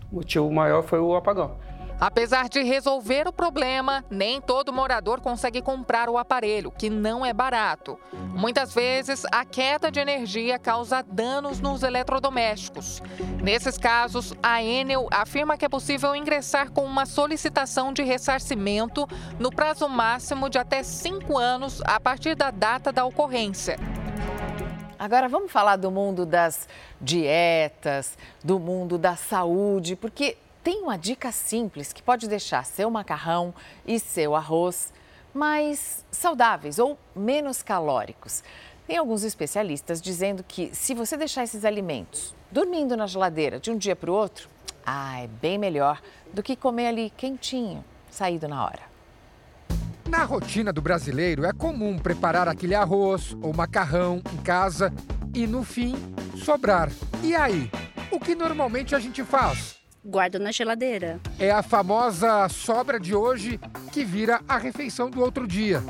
O 0.09 0.15
motivo 0.15 0.49
maior 0.49 0.81
foi 0.81 0.99
o 0.99 1.13
apagão. 1.13 1.57
Apesar 1.99 2.49
de 2.49 2.61
resolver 2.61 3.27
o 3.27 3.31
problema, 3.31 4.03
nem 4.09 4.41
todo 4.41 4.73
morador 4.73 5.21
consegue 5.21 5.61
comprar 5.61 6.09
o 6.09 6.17
aparelho, 6.17 6.71
que 6.71 6.89
não 6.89 7.25
é 7.25 7.33
barato. 7.33 7.97
Muitas 8.13 8.73
vezes, 8.73 9.23
a 9.31 9.45
queda 9.45 9.89
de 9.89 9.99
energia 9.99 10.59
causa 10.59 11.01
danos 11.01 11.61
nos 11.61 11.83
eletrodomésticos. 11.83 13.01
Nesses 13.41 13.77
casos, 13.77 14.33
a 14.43 14.61
Enel 14.61 15.07
afirma 15.09 15.57
que 15.57 15.65
é 15.65 15.69
possível 15.69 16.13
ingressar 16.13 16.69
com 16.71 16.83
uma 16.83 17.05
solicitação 17.05 17.93
de 17.93 18.03
ressarcimento 18.03 19.07
no 19.39 19.49
prazo 19.49 19.87
máximo 19.87 20.49
de 20.49 20.57
até 20.57 20.83
cinco 20.83 21.37
anos 21.37 21.81
a 21.85 21.99
partir 21.99 22.35
da 22.35 22.51
data 22.51 22.91
da 22.91 23.05
ocorrência. 23.05 23.79
Agora 24.97 25.27
vamos 25.27 25.51
falar 25.51 25.75
do 25.75 25.91
mundo 25.91 26.25
das 26.25 26.67
dietas, 26.99 28.17
do 28.43 28.59
mundo 28.59 28.97
da 28.97 29.15
saúde, 29.15 29.95
porque 29.95 30.37
tem 30.65 30.81
uma 30.81 30.97
dica 30.97 31.31
simples 31.31 31.93
que 31.93 32.01
pode 32.01 32.27
deixar 32.27 32.65
seu 32.65 32.89
macarrão 32.89 33.53
e 33.85 33.99
seu 33.99 34.33
arroz 34.33 34.91
mais 35.31 36.03
saudáveis 36.09 36.79
ou 36.79 36.97
menos 37.15 37.61
calóricos. 37.61 38.43
Tem 38.87 38.97
alguns 38.97 39.23
especialistas 39.23 40.01
dizendo 40.01 40.43
que 40.43 40.73
se 40.73 40.95
você 40.95 41.15
deixar 41.15 41.43
esses 41.43 41.63
alimentos 41.65 42.33
dormindo 42.51 42.97
na 42.97 43.05
geladeira 43.05 43.59
de 43.59 43.69
um 43.69 43.77
dia 43.77 43.95
para 43.95 44.09
o 44.09 44.15
outro, 44.15 44.49
ah, 44.83 45.19
é 45.19 45.27
bem 45.27 45.59
melhor 45.59 46.01
do 46.33 46.41
que 46.41 46.55
comer 46.55 46.87
ali 46.87 47.11
quentinho, 47.11 47.85
saído 48.09 48.47
na 48.47 48.65
hora. 48.65 48.81
Na 50.09 50.23
rotina 50.23 50.73
do 50.73 50.81
brasileiro 50.81 51.45
é 51.45 51.53
comum 51.53 51.99
preparar 51.99 52.47
aquele 52.47 52.73
arroz 52.73 53.37
ou 53.39 53.53
macarrão 53.53 54.19
em 54.33 54.37
casa 54.37 54.91
e 55.31 55.45
no 55.45 55.63
fim 55.63 55.93
sobrar. 56.43 56.89
E 57.21 57.35
aí, 57.35 57.69
o 58.09 58.19
que 58.19 58.33
normalmente 58.33 58.95
a 58.95 58.99
gente 58.99 59.23
faz? 59.23 59.84
Guardo 60.07 60.37
na 60.37 60.51
geladeira. 60.51 61.19
É 61.39 61.49
a 61.49 61.63
famosa 61.63 62.47
sobra 62.47 62.99
de 62.99 63.15
hoje 63.15 63.59
que 63.91 64.05
vira 64.05 64.39
a 64.47 64.55
refeição 64.55 65.09
do 65.09 65.19
outro 65.19 65.47
dia. 65.47 65.81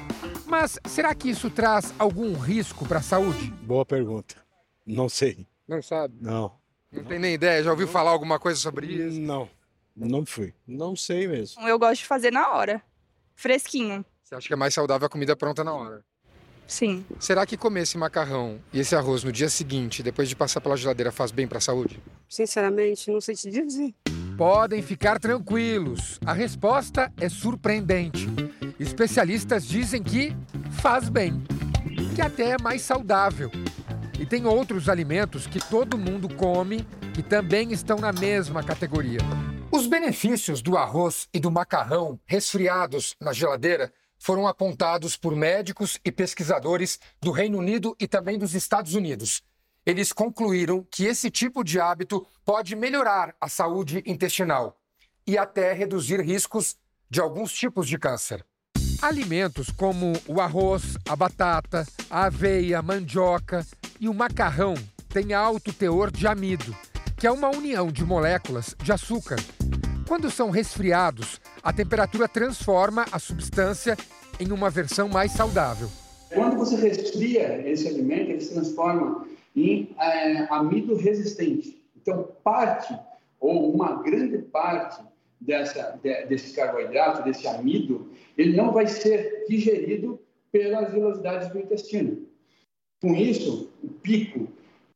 Mas 0.45 0.79
será 0.87 1.13
que 1.13 1.29
isso 1.29 1.49
traz 1.49 1.93
algum 1.99 2.33
risco 2.33 2.87
para 2.87 2.99
a 2.99 3.03
saúde? 3.03 3.51
Boa 3.63 3.85
pergunta. 3.85 4.35
Não 4.85 5.09
sei. 5.09 5.45
Não 5.67 5.81
sabe? 5.81 6.15
Não. 6.21 6.53
Não 6.89 7.03
tem 7.03 7.19
nem 7.19 7.33
ideia? 7.33 7.61
Já 7.61 7.71
ouviu 7.71 7.89
falar 7.89 8.11
alguma 8.11 8.39
coisa 8.39 8.57
sobre 8.57 8.87
isso? 8.87 9.19
Não. 9.19 9.49
Não 9.93 10.25
fui. 10.25 10.53
Não 10.65 10.95
sei 10.95 11.27
mesmo. 11.27 11.67
Eu 11.67 11.77
gosto 11.77 11.99
de 12.01 12.07
fazer 12.07 12.31
na 12.31 12.51
hora. 12.53 12.81
Fresquinho. 13.35 14.05
Você 14.23 14.33
acha 14.35 14.47
que 14.47 14.53
é 14.53 14.57
mais 14.57 14.73
saudável 14.73 15.07
a 15.07 15.09
comida 15.09 15.35
pronta 15.35 15.61
na 15.61 15.73
hora? 15.73 16.05
Sim. 16.67 17.05
Será 17.19 17.45
que 17.45 17.57
comer 17.57 17.81
esse 17.81 17.97
macarrão 17.97 18.59
e 18.73 18.79
esse 18.79 18.95
arroz 18.95 19.23
no 19.23 19.31
dia 19.31 19.49
seguinte, 19.49 20.01
depois 20.01 20.27
de 20.27 20.35
passar 20.35 20.61
pela 20.61 20.75
geladeira, 20.75 21.11
faz 21.11 21.31
bem 21.31 21.47
para 21.47 21.59
a 21.59 21.61
saúde? 21.61 22.01
Sinceramente, 22.27 23.09
não 23.11 23.21
sei 23.21 23.35
te 23.35 23.49
dizer. 23.49 23.93
Podem 24.37 24.81
ficar 24.81 25.19
tranquilos. 25.19 26.19
A 26.25 26.33
resposta 26.33 27.11
é 27.19 27.29
surpreendente. 27.29 28.27
Especialistas 28.79 29.65
dizem 29.65 30.03
que 30.03 30.35
faz 30.81 31.07
bem, 31.07 31.41
que 32.15 32.21
até 32.21 32.51
é 32.51 32.57
mais 32.61 32.81
saudável. 32.81 33.49
E 34.19 34.25
tem 34.25 34.45
outros 34.45 34.89
alimentos 34.89 35.47
que 35.47 35.59
todo 35.59 35.97
mundo 35.97 36.33
come 36.35 36.85
que 37.13 37.23
também 37.23 37.71
estão 37.71 37.97
na 37.97 38.11
mesma 38.11 38.63
categoria. 38.63 39.19
Os 39.71 39.87
benefícios 39.87 40.61
do 40.61 40.77
arroz 40.77 41.27
e 41.33 41.39
do 41.39 41.51
macarrão 41.51 42.19
resfriados 42.25 43.15
na 43.21 43.31
geladeira 43.33 43.91
foram 44.25 44.47
apontados 44.47 45.15
por 45.15 45.35
médicos 45.35 45.99
e 46.03 46.11
pesquisadores 46.11 46.99
do 47.21 47.29
Reino 47.29 47.59
Unido 47.59 47.95
e 47.99 48.07
também 48.07 48.39
dos 48.39 48.55
Estados 48.55 48.95
Unidos. 48.95 49.43
Eles 49.85 50.11
concluíram 50.11 50.83
que 50.89 51.05
esse 51.05 51.29
tipo 51.29 51.63
de 51.63 51.79
hábito 51.79 52.25
pode 52.43 52.75
melhorar 52.75 53.35
a 53.39 53.47
saúde 53.47 54.01
intestinal 54.03 54.79
e 55.27 55.37
até 55.37 55.73
reduzir 55.73 56.21
riscos 56.21 56.75
de 57.07 57.21
alguns 57.21 57.53
tipos 57.53 57.87
de 57.87 57.99
câncer. 57.99 58.43
Alimentos 58.99 59.69
como 59.69 60.13
o 60.27 60.41
arroz, 60.41 60.97
a 61.07 61.15
batata, 61.15 61.85
a 62.09 62.25
aveia, 62.25 62.79
a 62.79 62.81
mandioca 62.81 63.63
e 63.99 64.09
o 64.09 64.13
macarrão 64.13 64.73
têm 65.07 65.35
alto 65.35 65.71
teor 65.71 66.09
de 66.09 66.25
amido, 66.25 66.75
que 67.15 67.27
é 67.27 67.31
uma 67.31 67.49
união 67.49 67.91
de 67.91 68.03
moléculas 68.03 68.75
de 68.81 68.91
açúcar. 68.91 69.37
Quando 70.07 70.31
são 70.31 70.49
resfriados, 70.49 71.39
a 71.63 71.73
temperatura 71.73 72.27
transforma 72.27 73.05
a 73.11 73.17
substância 73.17 73.97
em 74.39 74.51
uma 74.51 74.69
versão 74.69 75.07
mais 75.07 75.31
saudável. 75.31 75.89
Quando 76.33 76.57
você 76.57 76.75
resfria 76.75 77.67
esse 77.69 77.87
alimento, 77.87 78.31
ele 78.31 78.41
se 78.41 78.53
transforma 78.53 79.25
em 79.55 79.89
é, 79.99 80.47
amido 80.49 80.95
resistente. 80.95 81.81
Então, 81.95 82.29
parte 82.43 82.93
ou 83.39 83.73
uma 83.73 84.01
grande 84.03 84.39
parte 84.39 85.01
dessa, 85.39 85.97
de, 86.03 86.25
desse 86.25 86.53
carboidrato, 86.53 87.23
desse 87.23 87.47
amido, 87.47 88.11
ele 88.37 88.55
não 88.55 88.71
vai 88.71 88.87
ser 88.87 89.45
digerido 89.47 90.19
pelas 90.51 90.91
velocidades 90.91 91.49
do 91.49 91.59
intestino. 91.59 92.25
Com 93.01 93.13
isso, 93.13 93.69
o 93.83 93.87
pico 93.87 94.47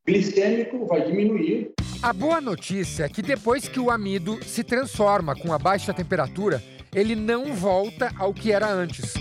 glicêmico 0.06 0.86
vai 0.86 1.06
diminuir. 1.06 1.72
A 2.02 2.14
boa 2.14 2.42
notícia 2.42 3.04
é 3.04 3.10
que 3.10 3.22
depois 3.22 3.68
que 3.68 3.80
o 3.80 3.92
amido 3.92 4.44
se 4.44 4.64
transforma 4.64 5.36
com 5.36 5.54
a 5.54 5.60
baixa 5.60 5.94
temperatura, 5.94 6.64
ele 6.96 7.16
não 7.16 7.54
volta 7.54 8.12
ao 8.18 8.34
que 8.34 8.52
era 8.52 8.68
antes. 8.68 9.14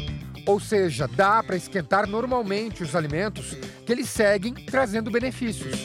Ou 0.48 0.58
seja, 0.58 1.06
dá 1.06 1.42
para 1.42 1.56
esquentar 1.56 2.06
normalmente 2.06 2.82
os 2.82 2.96
alimentos 2.96 3.54
que 3.84 3.92
eles 3.92 4.08
seguem 4.08 4.54
trazendo 4.54 5.10
benefícios, 5.10 5.76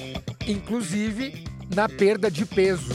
inclusive 0.48 1.44
na 1.76 1.90
perda 1.90 2.32
de 2.32 2.46
peso. 2.46 2.94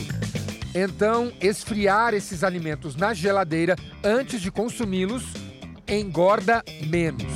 Então, 0.74 1.30
esfriar 1.42 2.14
esses 2.14 2.42
alimentos 2.42 2.96
na 2.96 3.12
geladeira 3.12 3.76
antes 4.02 4.40
de 4.40 4.50
consumi-los 4.50 5.24
engorda 5.86 6.64
menos. 6.86 7.30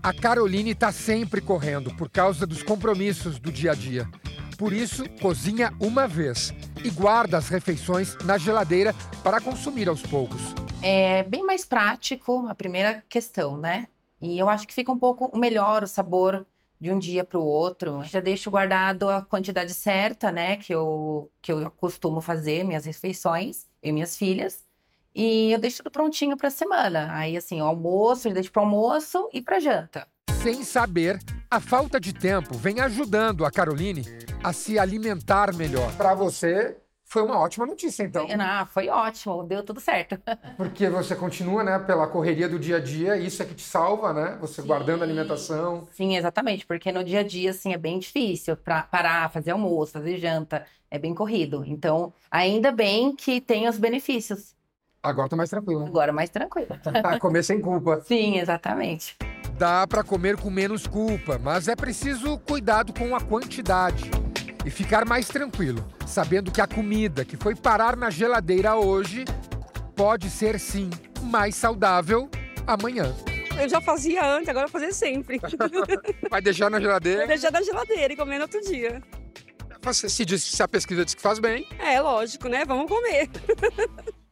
A 0.00 0.12
Caroline 0.12 0.70
está 0.70 0.92
sempre 0.92 1.40
correndo 1.40 1.92
por 1.96 2.08
causa 2.08 2.46
dos 2.46 2.62
compromissos 2.62 3.40
do 3.40 3.50
dia 3.50 3.72
a 3.72 3.74
dia. 3.74 4.08
Por 4.56 4.72
isso, 4.72 5.04
cozinha 5.20 5.74
uma 5.80 6.06
vez 6.06 6.54
e 6.84 6.90
guarda 6.90 7.38
as 7.38 7.48
refeições 7.48 8.16
na 8.24 8.38
geladeira 8.38 8.94
para 9.24 9.40
consumir 9.40 9.88
aos 9.88 10.02
poucos. 10.02 10.63
É 10.86 11.22
bem 11.22 11.42
mais 11.42 11.64
prático 11.64 12.46
a 12.46 12.54
primeira 12.54 13.02
questão, 13.08 13.56
né? 13.56 13.88
E 14.20 14.38
eu 14.38 14.50
acho 14.50 14.68
que 14.68 14.74
fica 14.74 14.92
um 14.92 14.98
pouco 14.98 15.34
melhor 15.34 15.82
o 15.82 15.86
sabor 15.86 16.46
de 16.78 16.92
um 16.92 16.98
dia 16.98 17.24
para 17.24 17.38
o 17.38 17.42
outro. 17.42 18.02
Já 18.04 18.20
deixo 18.20 18.50
guardado 18.50 19.08
a 19.08 19.22
quantidade 19.22 19.72
certa, 19.72 20.30
né, 20.30 20.58
que 20.58 20.74
eu, 20.74 21.32
que 21.40 21.50
eu 21.50 21.70
costumo 21.70 22.20
fazer 22.20 22.64
minhas 22.64 22.84
refeições 22.84 23.66
e 23.82 23.90
minhas 23.90 24.14
filhas. 24.14 24.62
E 25.14 25.52
eu 25.52 25.58
deixo 25.58 25.78
tudo 25.78 25.90
prontinho 25.90 26.36
para 26.36 26.48
a 26.48 26.50
semana. 26.50 27.08
Aí, 27.12 27.34
assim, 27.34 27.62
o 27.62 27.64
almoço, 27.64 28.28
eu 28.28 28.34
deixo 28.34 28.52
para 28.52 28.60
almoço 28.60 29.30
e 29.32 29.40
para 29.40 29.60
janta. 29.60 30.06
Sem 30.42 30.62
saber, 30.62 31.18
a 31.50 31.60
falta 31.60 31.98
de 31.98 32.12
tempo 32.12 32.52
vem 32.58 32.80
ajudando 32.80 33.46
a 33.46 33.50
Caroline 33.50 34.02
a 34.42 34.52
se 34.52 34.78
alimentar 34.78 35.54
melhor. 35.54 35.90
Para 35.96 36.14
você, 36.14 36.76
foi 37.14 37.22
uma 37.22 37.38
ótima 37.38 37.64
notícia, 37.64 38.02
então. 38.02 38.26
Ah, 38.40 38.66
foi 38.66 38.88
ótimo, 38.88 39.44
deu 39.44 39.62
tudo 39.62 39.80
certo. 39.80 40.18
Porque 40.56 40.88
você 40.88 41.14
continua, 41.14 41.62
né, 41.62 41.78
pela 41.78 42.08
correria 42.08 42.48
do 42.48 42.58
dia 42.58 42.78
a 42.78 42.80
dia, 42.80 43.16
isso 43.16 43.40
é 43.40 43.46
que 43.46 43.54
te 43.54 43.62
salva, 43.62 44.12
né? 44.12 44.36
Você 44.40 44.60
Sim. 44.60 44.66
guardando 44.66 45.02
a 45.02 45.04
alimentação. 45.04 45.86
Sim, 45.92 46.16
exatamente, 46.16 46.66
porque 46.66 46.90
no 46.90 47.04
dia 47.04 47.20
a 47.20 47.22
dia, 47.22 47.50
assim, 47.50 47.72
é 47.72 47.78
bem 47.78 48.00
difícil 48.00 48.56
para 48.56 48.82
parar, 48.82 49.30
fazer 49.30 49.52
almoço, 49.52 49.92
fazer 49.92 50.18
janta, 50.18 50.66
é 50.90 50.98
bem 50.98 51.14
corrido. 51.14 51.62
Então, 51.64 52.12
ainda 52.28 52.72
bem 52.72 53.14
que 53.14 53.40
tem 53.40 53.68
os 53.68 53.78
benefícios. 53.78 54.52
Agora 55.00 55.28
tô 55.28 55.36
mais 55.36 55.50
tranquilo. 55.50 55.86
Agora 55.86 56.12
mais 56.12 56.30
tranquilo. 56.30 56.76
comer 57.20 57.44
sem 57.44 57.60
culpa. 57.60 58.00
Sim, 58.00 58.38
exatamente. 58.38 59.16
Dá 59.56 59.86
para 59.86 60.02
comer 60.02 60.36
com 60.36 60.50
menos 60.50 60.84
culpa, 60.84 61.38
mas 61.38 61.68
é 61.68 61.76
preciso 61.76 62.36
cuidado 62.40 62.92
com 62.92 63.14
a 63.14 63.20
quantidade 63.20 64.10
e 64.64 64.70
ficar 64.70 65.04
mais 65.04 65.28
tranquilo, 65.28 65.86
sabendo 66.06 66.50
que 66.50 66.60
a 66.60 66.66
comida 66.66 67.24
que 67.24 67.36
foi 67.36 67.54
parar 67.54 67.96
na 67.96 68.10
geladeira 68.10 68.76
hoje 68.76 69.24
pode 69.94 70.30
ser 70.30 70.58
sim 70.58 70.90
mais 71.22 71.54
saudável 71.54 72.28
amanhã. 72.66 73.14
Eu 73.60 73.68
já 73.68 73.80
fazia 73.80 74.24
antes, 74.26 74.48
agora 74.48 74.66
vou 74.66 74.80
fazer 74.80 74.92
sempre. 74.92 75.40
Vai 76.28 76.42
deixar 76.42 76.70
na 76.70 76.80
geladeira? 76.80 77.18
Vai 77.18 77.28
deixar 77.28 77.52
na 77.52 77.62
geladeira 77.62 78.12
e 78.12 78.16
comer 78.16 78.38
no 78.38 78.42
outro 78.42 78.60
dia. 78.62 79.00
Se, 79.92 80.24
diz, 80.24 80.42
se 80.42 80.62
a 80.62 80.66
pesquisa 80.66 81.04
diz 81.04 81.14
que 81.14 81.20
faz 81.20 81.38
bem. 81.38 81.68
É, 81.78 82.00
lógico, 82.00 82.48
né? 82.48 82.64
Vamos 82.64 82.88
comer. 82.88 83.28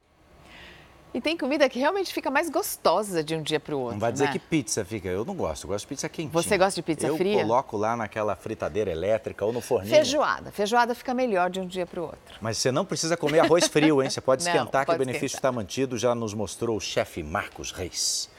E 1.14 1.21
tem 1.21 1.37
comida 1.37 1.69
que 1.69 1.78
realmente 1.78 2.12
fica 2.12 2.31
mais 2.31 2.49
gostosa 2.49 3.23
de 3.23 3.35
um 3.35 3.42
dia 3.42 3.61
para 3.61 3.76
o 3.76 3.78
outro. 3.78 3.95
Não 3.95 4.00
vai 4.00 4.12
dizer 4.12 4.26
né? 4.26 4.33
que 4.33 4.38
pizza 4.38 4.83
fica. 4.83 5.09
Eu 5.09 5.25
não 5.25 5.35
gosto, 5.35 5.64
eu 5.64 5.69
gosto 5.69 5.85
de 5.85 5.88
pizza 5.88 6.09
quentinha. 6.09 6.33
Você 6.33 6.57
gosta 6.57 6.75
de 6.75 6.83
pizza 6.83 7.07
eu 7.07 7.16
fria? 7.16 7.40
Eu 7.40 7.47
coloco 7.47 7.76
lá 7.76 7.95
naquela 7.95 8.35
fritadeira 8.35 8.90
elétrica 8.90 9.45
ou 9.45 9.52
no 9.52 9.61
forninho. 9.61 9.95
Feijoada. 9.95 10.50
Feijoada 10.50 10.95
fica 10.95 11.12
melhor 11.12 11.50
de 11.50 11.61
um 11.61 11.66
dia 11.66 11.85
para 11.85 12.00
o 12.00 12.04
outro. 12.04 12.38
Mas 12.40 12.57
você 12.57 12.73
não 12.73 12.85
precisa 12.85 13.14
comer 13.16 13.40
arroz 13.40 13.69
frio, 13.69 14.02
hein? 14.02 14.09
Você 14.09 14.23
pode 14.23 14.40
esquentar 14.42 14.64
não, 14.64 14.81
que 14.81 14.87
pode 14.87 15.02
o 15.02 15.07
benefício 15.07 15.37
está 15.37 15.52
mantido, 15.52 15.99
já 15.99 16.14
nos 16.14 16.33
mostrou 16.33 16.76
o 16.76 16.81
chefe 16.81 17.23
Marcos 17.23 17.73
Reis. 17.73 18.31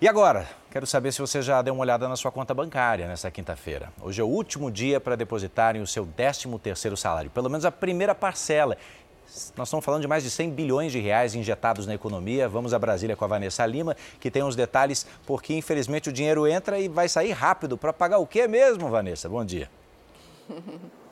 E 0.00 0.08
agora, 0.08 0.46
quero 0.70 0.86
saber 0.86 1.12
se 1.12 1.20
você 1.20 1.40
já 1.40 1.62
deu 1.62 1.72
uma 1.72 1.80
olhada 1.80 2.08
na 2.08 2.16
sua 2.16 2.30
conta 2.30 2.52
bancária 2.52 3.08
nessa 3.08 3.30
quinta-feira. 3.30 3.92
Hoje 4.02 4.20
é 4.20 4.24
o 4.24 4.26
último 4.26 4.70
dia 4.70 5.00
para 5.00 5.16
depositarem 5.16 5.80
o 5.80 5.86
seu 5.86 6.06
13º 6.06 6.96
salário, 6.96 7.30
pelo 7.30 7.48
menos 7.48 7.64
a 7.64 7.72
primeira 7.72 8.14
parcela. 8.14 8.76
Nós 9.56 9.68
estamos 9.68 9.84
falando 9.84 10.02
de 10.02 10.08
mais 10.08 10.22
de 10.22 10.30
100 10.30 10.50
bilhões 10.50 10.92
de 10.92 11.00
reais 11.00 11.34
injetados 11.34 11.86
na 11.86 11.94
economia. 11.94 12.48
Vamos 12.48 12.72
a 12.74 12.78
Brasília 12.78 13.16
com 13.16 13.24
a 13.24 13.28
Vanessa 13.28 13.64
Lima, 13.66 13.96
que 14.20 14.30
tem 14.30 14.42
os 14.42 14.54
detalhes, 14.54 15.06
porque 15.26 15.54
infelizmente 15.54 16.08
o 16.08 16.12
dinheiro 16.12 16.46
entra 16.46 16.78
e 16.78 16.88
vai 16.88 17.08
sair 17.08 17.32
rápido. 17.32 17.76
Para 17.76 17.92
pagar 17.92 18.18
o 18.18 18.26
quê 18.26 18.46
mesmo, 18.46 18.88
Vanessa? 18.88 19.28
Bom 19.28 19.44
dia. 19.44 19.70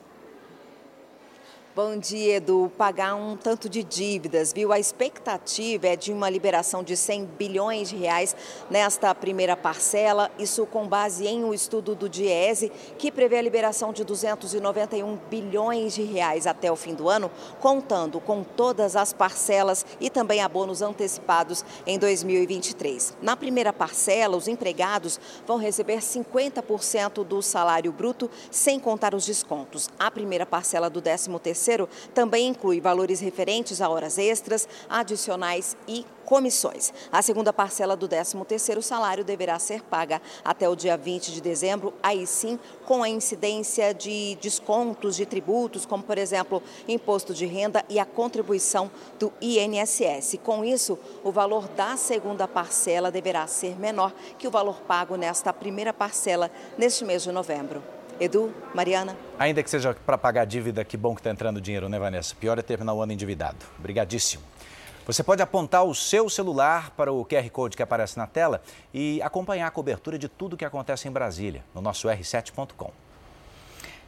Bom 1.75 1.97
dia, 1.97 2.35
Edu. 2.35 2.71
Pagar 2.77 3.15
um 3.15 3.35
tanto 3.35 3.67
de 3.67 3.83
dívidas, 3.83 4.53
viu? 4.53 4.71
A 4.71 4.79
expectativa 4.79 5.87
é 5.87 5.95
de 5.95 6.13
uma 6.13 6.29
liberação 6.29 6.83
de 6.83 6.95
100 6.95 7.25
bilhões 7.25 7.89
de 7.89 7.95
reais 7.95 8.35
nesta 8.69 9.15
primeira 9.15 9.57
parcela. 9.57 10.29
Isso 10.37 10.67
com 10.67 10.87
base 10.87 11.25
em 11.25 11.43
um 11.43 11.51
estudo 11.51 11.95
do 11.95 12.07
Diese, 12.07 12.71
que 12.99 13.11
prevê 13.11 13.39
a 13.39 13.41
liberação 13.41 13.91
de 13.91 14.03
291 14.03 15.17
bilhões 15.31 15.95
de 15.95 16.03
reais 16.03 16.45
até 16.45 16.71
o 16.71 16.75
fim 16.75 16.93
do 16.93 17.09
ano, 17.09 17.31
contando 17.59 18.19
com 18.19 18.43
todas 18.43 18.95
as 18.95 19.11
parcelas 19.11 19.83
e 19.99 20.11
também 20.11 20.41
abonos 20.41 20.83
antecipados 20.83 21.65
em 21.87 21.97
2023. 21.97 23.17
Na 23.19 23.35
primeira 23.35 23.73
parcela, 23.73 24.37
os 24.37 24.47
empregados 24.47 25.19
vão 25.47 25.57
receber 25.57 26.01
50% 26.01 27.23
do 27.25 27.41
salário 27.41 27.91
bruto, 27.91 28.29
sem 28.51 28.79
contar 28.79 29.15
os 29.15 29.25
descontos. 29.25 29.89
A 29.97 30.11
primeira 30.11 30.45
parcela 30.45 30.87
do 30.87 31.01
13º 31.01 31.62
terceiro 31.63 31.87
também 32.13 32.47
inclui 32.47 32.81
valores 32.81 33.21
referentes 33.21 33.79
a 33.79 33.87
horas 33.87 34.17
extras, 34.17 34.67
adicionais 34.89 35.77
e 35.87 36.05
comissões. 36.25 36.91
A 37.11 37.21
segunda 37.21 37.53
parcela 37.53 37.95
do 37.95 38.07
13º 38.07 38.81
salário 38.81 39.23
deverá 39.23 39.57
ser 39.59 39.81
paga 39.83 40.21
até 40.43 40.67
o 40.67 40.75
dia 40.75 40.97
20 40.97 41.31
de 41.31 41.41
dezembro, 41.41 41.93
aí 42.03 42.27
sim 42.27 42.59
com 42.85 43.01
a 43.01 43.09
incidência 43.09 43.93
de 43.93 44.35
descontos 44.41 45.15
de 45.15 45.25
tributos, 45.25 45.85
como 45.85 46.03
por 46.03 46.17
exemplo, 46.17 46.61
imposto 46.87 47.33
de 47.33 47.45
renda 47.45 47.83
e 47.89 47.97
a 47.97 48.05
contribuição 48.05 48.91
do 49.17 49.31
INSS. 49.41 50.39
Com 50.43 50.65
isso, 50.65 50.99
o 51.23 51.31
valor 51.31 51.67
da 51.69 51.95
segunda 51.95 52.47
parcela 52.47 53.11
deverá 53.11 53.47
ser 53.47 53.79
menor 53.79 54.13
que 54.37 54.47
o 54.47 54.51
valor 54.51 54.81
pago 54.81 55.15
nesta 55.15 55.53
primeira 55.53 55.93
parcela 55.93 56.51
neste 56.77 57.05
mês 57.05 57.23
de 57.23 57.31
novembro. 57.31 58.02
Edu, 58.19 58.53
Mariana. 58.73 59.17
Ainda 59.39 59.63
que 59.63 59.69
seja 59.69 59.95
para 60.05 60.17
pagar 60.17 60.45
dívida, 60.45 60.83
que 60.83 60.95
bom 60.95 61.15
que 61.15 61.21
está 61.21 61.31
entrando 61.31 61.59
dinheiro, 61.59 61.89
né, 61.89 61.97
Vanessa? 61.99 62.35
Pior 62.35 62.57
é 62.57 62.61
terminar 62.61 62.93
o 62.93 63.01
ano 63.01 63.11
endividado. 63.11 63.57
Obrigadíssimo. 63.79 64.43
Você 65.05 65.21
pode 65.21 65.41
apontar 65.41 65.83
o 65.83 65.93
seu 65.93 66.29
celular 66.29 66.91
para 66.91 67.11
o 67.11 67.25
QR 67.25 67.49
Code 67.49 67.75
que 67.75 67.83
aparece 67.83 68.17
na 68.17 68.25
tela 68.25 68.61
e 68.93 69.21
acompanhar 69.21 69.67
a 69.67 69.71
cobertura 69.71 70.17
de 70.17 70.29
tudo 70.29 70.53
o 70.53 70.57
que 70.57 70.63
acontece 70.63 71.07
em 71.07 71.11
Brasília, 71.11 71.63
no 71.75 71.81
nosso 71.81 72.07
r7.com. 72.07 72.91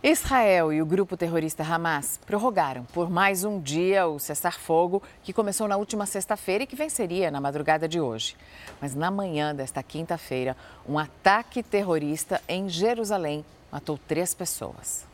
Israel 0.01 0.71
e 0.71 0.81
o 0.81 0.85
grupo 0.85 1.17
terrorista 1.17 1.63
Hamas 1.63 2.19
prorrogaram 2.27 2.85
por 2.93 3.09
mais 3.09 3.43
um 3.43 3.59
dia 3.59 4.05
o 4.07 4.19
cessar-fogo 4.19 5.01
que 5.23 5.33
começou 5.33 5.67
na 5.67 5.77
última 5.77 6.05
sexta-feira 6.05 6.63
e 6.63 6.67
que 6.67 6.75
venceria 6.75 7.31
na 7.31 7.41
madrugada 7.41 7.87
de 7.87 7.99
hoje. 7.99 8.37
Mas 8.79 8.93
na 8.93 9.09
manhã 9.09 9.53
desta 9.53 9.81
quinta-feira, 9.81 10.55
um 10.87 10.99
ataque 10.99 11.63
terrorista 11.63 12.39
em 12.47 12.69
Jerusalém 12.69 13.43
matou 13.75 13.99
três 14.07 14.33
pessoas. 14.33 15.05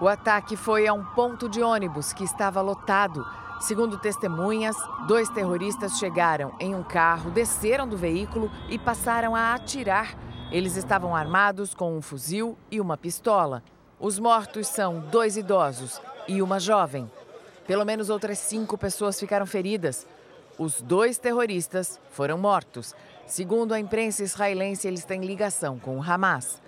O 0.00 0.08
ataque 0.08 0.56
foi 0.56 0.88
a 0.88 0.92
um 0.92 1.04
ponto 1.04 1.48
de 1.48 1.62
ônibus 1.62 2.12
que 2.12 2.24
estava 2.24 2.60
lotado. 2.60 3.24
Segundo 3.60 3.96
testemunhas, 3.96 4.76
dois 5.06 5.28
terroristas 5.28 6.00
chegaram 6.00 6.52
em 6.58 6.74
um 6.74 6.82
carro, 6.82 7.30
desceram 7.30 7.86
do 7.86 7.96
veículo 7.96 8.50
e 8.68 8.76
passaram 8.76 9.36
a 9.36 9.54
atirar. 9.54 10.18
Eles 10.50 10.74
estavam 10.74 11.14
armados 11.14 11.74
com 11.74 11.96
um 11.96 12.02
fuzil 12.02 12.58
e 12.72 12.80
uma 12.80 12.96
pistola. 12.96 13.62
Os 14.00 14.18
mortos 14.18 14.66
são 14.66 14.98
dois 14.98 15.36
idosos 15.36 16.02
e 16.26 16.42
uma 16.42 16.58
jovem. 16.58 17.08
Pelo 17.68 17.84
menos 17.84 18.10
outras 18.10 18.40
cinco 18.40 18.76
pessoas 18.76 19.16
ficaram 19.16 19.46
feridas. 19.46 20.08
Os 20.58 20.82
dois 20.82 21.18
terroristas 21.18 22.00
foram 22.10 22.36
mortos. 22.36 22.96
Segundo 23.28 23.74
a 23.74 23.78
imprensa 23.78 24.24
israelense, 24.24 24.88
eles 24.88 25.04
têm 25.04 25.20
ligação 25.20 25.78
com 25.78 25.96
o 25.98 26.02
Hamas. 26.02 26.60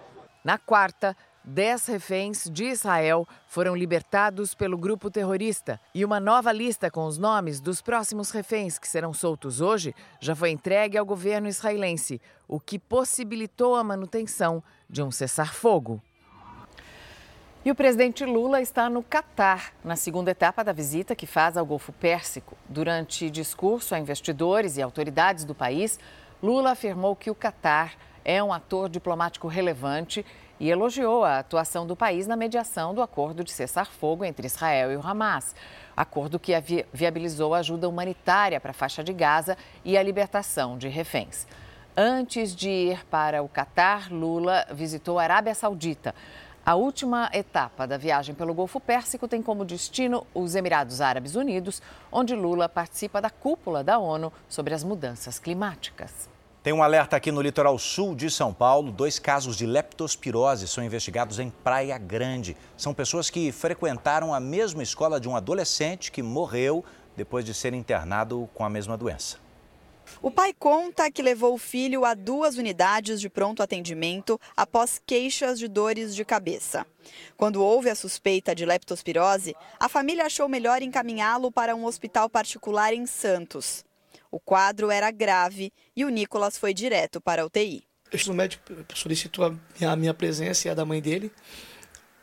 Na 0.43 0.57
quarta, 0.57 1.15
dez 1.45 1.85
reféns 1.85 2.49
de 2.51 2.65
Israel 2.65 3.29
foram 3.47 3.77
libertados 3.77 4.55
pelo 4.55 4.79
grupo 4.79 5.11
terrorista 5.11 5.79
e 5.95 6.03
uma 6.03 6.19
nova 6.19 6.51
lista 6.51 6.91
com 6.91 7.05
os 7.05 7.19
nomes 7.19 7.61
dos 7.61 7.83
próximos 7.83 8.31
reféns 8.31 8.79
que 8.79 8.89
serão 8.89 9.13
soltos 9.13 9.61
hoje 9.61 9.95
já 10.19 10.35
foi 10.35 10.51
entregue 10.51 10.97
ao 10.97 11.05
governo 11.05 11.47
israelense, 11.47 12.23
o 12.49 12.59
que 12.59 12.79
possibilitou 12.79 13.77
a 13.77 13.85
manutenção 13.85 14.63
de 14.89 15.03
um 15.03 15.11
cessar-fogo. 15.11 16.01
E 17.63 17.71
o 17.71 17.75
presidente 17.75 18.25
Lula 18.25 18.63
está 18.63 18.89
no 18.89 19.03
Catar, 19.03 19.75
na 19.85 19.95
segunda 19.95 20.31
etapa 20.31 20.65
da 20.65 20.73
visita 20.73 21.15
que 21.15 21.27
faz 21.27 21.59
ao 21.59 21.67
Golfo 21.67 21.93
Pérsico. 21.93 22.57
Durante 22.67 23.29
discurso 23.29 23.95
a 23.95 23.99
investidores 23.99 24.79
e 24.79 24.83
autoridades 24.83 25.45
do 25.45 25.55
país, 25.55 26.01
Lula 26.43 26.71
afirmou 26.71 27.15
que 27.15 27.31
o 27.31 27.35
Catar 27.35 27.93
é 28.25 28.43
um 28.43 28.53
ator 28.53 28.89
diplomático 28.89 29.49
relevante 29.49 30.25
e 30.59 30.71
elogiou 30.71 31.25
a 31.25 31.39
atuação 31.39 31.87
do 31.87 31.97
país 31.97 32.27
na 32.27 32.37
mediação 32.37 32.95
do 32.95 33.01
acordo 33.01 33.43
de 33.43 33.51
cessar-fogo 33.51 34.25
entre 34.25 34.47
Israel 34.47 34.93
e 34.93 34.97
o 34.97 35.07
Hamas. 35.07 35.55
Acordo 35.97 36.39
que 36.39 36.53
viabilizou 36.93 37.55
ajuda 37.55 37.89
humanitária 37.89 38.61
para 38.61 38.71
a 38.73 38.75
faixa 38.75 39.03
de 39.03 39.13
Gaza 39.13 39.57
e 39.85 39.97
a 39.97 40.03
libertação 40.03 40.77
de 40.77 40.89
reféns. 40.89 41.47
Antes 41.97 42.55
de 42.55 42.71
ir 42.71 43.05
para 43.07 43.43
o 43.43 43.49
Catar, 43.49 44.13
Lula 44.13 44.67
visitou 44.71 45.19
a 45.19 45.23
Arábia 45.23 45.55
Saudita. 45.55 46.15
A 46.65 46.75
última 46.75 47.31
etapa 47.33 47.87
da 47.87 47.97
viagem 47.97 48.35
pelo 48.35 48.55
Golfo 48.55 48.79
Pérsico 48.79 49.27
tem 49.27 49.43
como 49.43 49.65
destino 49.65 50.27
os 50.35 50.55
Emirados 50.55 51.01
Árabes 51.01 51.35
Unidos, 51.35 51.83
onde 52.13 52.35
Lula 52.35 52.69
participa 52.69 53.21
da 53.21 53.31
cúpula 53.31 53.83
da 53.83 53.99
ONU 53.99 54.31
sobre 54.49 54.75
as 54.75 54.85
mudanças 54.85 55.39
climáticas. 55.39 56.29
Tem 56.63 56.75
um 56.75 56.83
alerta 56.83 57.17
aqui 57.17 57.33
no 57.33 57.41
litoral 57.41 57.79
sul 57.79 58.15
de 58.15 58.31
São 58.31 58.53
Paulo. 58.53 58.93
Dois 58.93 59.19
casos 59.19 59.57
de 59.57 59.65
leptospirose 59.65 60.69
são 60.69 60.85
investigados 60.85 61.39
em 61.39 61.49
Praia 61.49 61.97
Grande. 61.97 62.55
São 62.77 62.93
pessoas 62.93 63.31
que 63.31 63.51
frequentaram 63.51 64.35
a 64.35 64.39
mesma 64.39 64.83
escola 64.83 65.19
de 65.19 65.27
um 65.27 65.35
adolescente 65.35 66.13
que 66.13 66.23
morreu 66.23 66.85
depois 67.17 67.47
de 67.47 67.55
ser 67.55 67.73
internado 67.73 68.47
com 68.53 68.63
a 68.63 68.69
mesma 68.69 68.95
doença. 68.95 69.39
O 70.21 70.31
pai 70.31 70.53
conta 70.53 71.11
que 71.11 71.23
levou 71.23 71.55
o 71.55 71.59
filho 71.59 72.05
a 72.05 72.13
duas 72.13 72.59
unidades 72.59 73.23
de 73.23 73.31
pronto 73.31 73.63
atendimento 73.63 74.39
após 74.55 75.01
queixas 75.07 75.59
de 75.59 75.67
dores 75.67 76.15
de 76.15 76.27
cabeça. 76.27 76.87
Quando 77.39 77.65
houve 77.65 77.89
a 77.89 77.95
suspeita 77.95 78.55
de 78.55 78.67
leptospirose, 78.67 79.57
a 79.79 79.89
família 79.89 80.27
achou 80.27 80.47
melhor 80.47 80.83
encaminhá-lo 80.83 81.51
para 81.51 81.75
um 81.75 81.87
hospital 81.87 82.29
particular 82.29 82.93
em 82.93 83.07
Santos. 83.07 83.83
O 84.31 84.39
quadro 84.39 84.91
era 84.91 85.11
grave 85.11 85.73
e 85.95 86.05
o 86.05 86.09
Nicolas 86.09 86.57
foi 86.57 86.73
direto 86.73 87.21
para 87.21 87.43
a 87.43 87.47
UTI. 87.47 87.83
O 88.29 88.33
médico 88.33 88.63
solicitou 88.95 89.45
a 89.45 89.51
minha, 89.51 89.91
a 89.93 89.97
minha 89.97 90.15
presença 90.15 90.69
e 90.69 90.71
a 90.71 90.75
da 90.75 90.85
mãe 90.85 91.01
dele. 91.01 91.33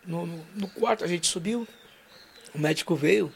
No, 0.06 0.26
no, 0.26 0.46
no 0.56 0.68
quarto 0.70 1.04
a 1.04 1.08
gente 1.08 1.28
subiu, 1.28 1.68
o 2.54 2.60
médico 2.60 2.96
veio, 2.96 3.32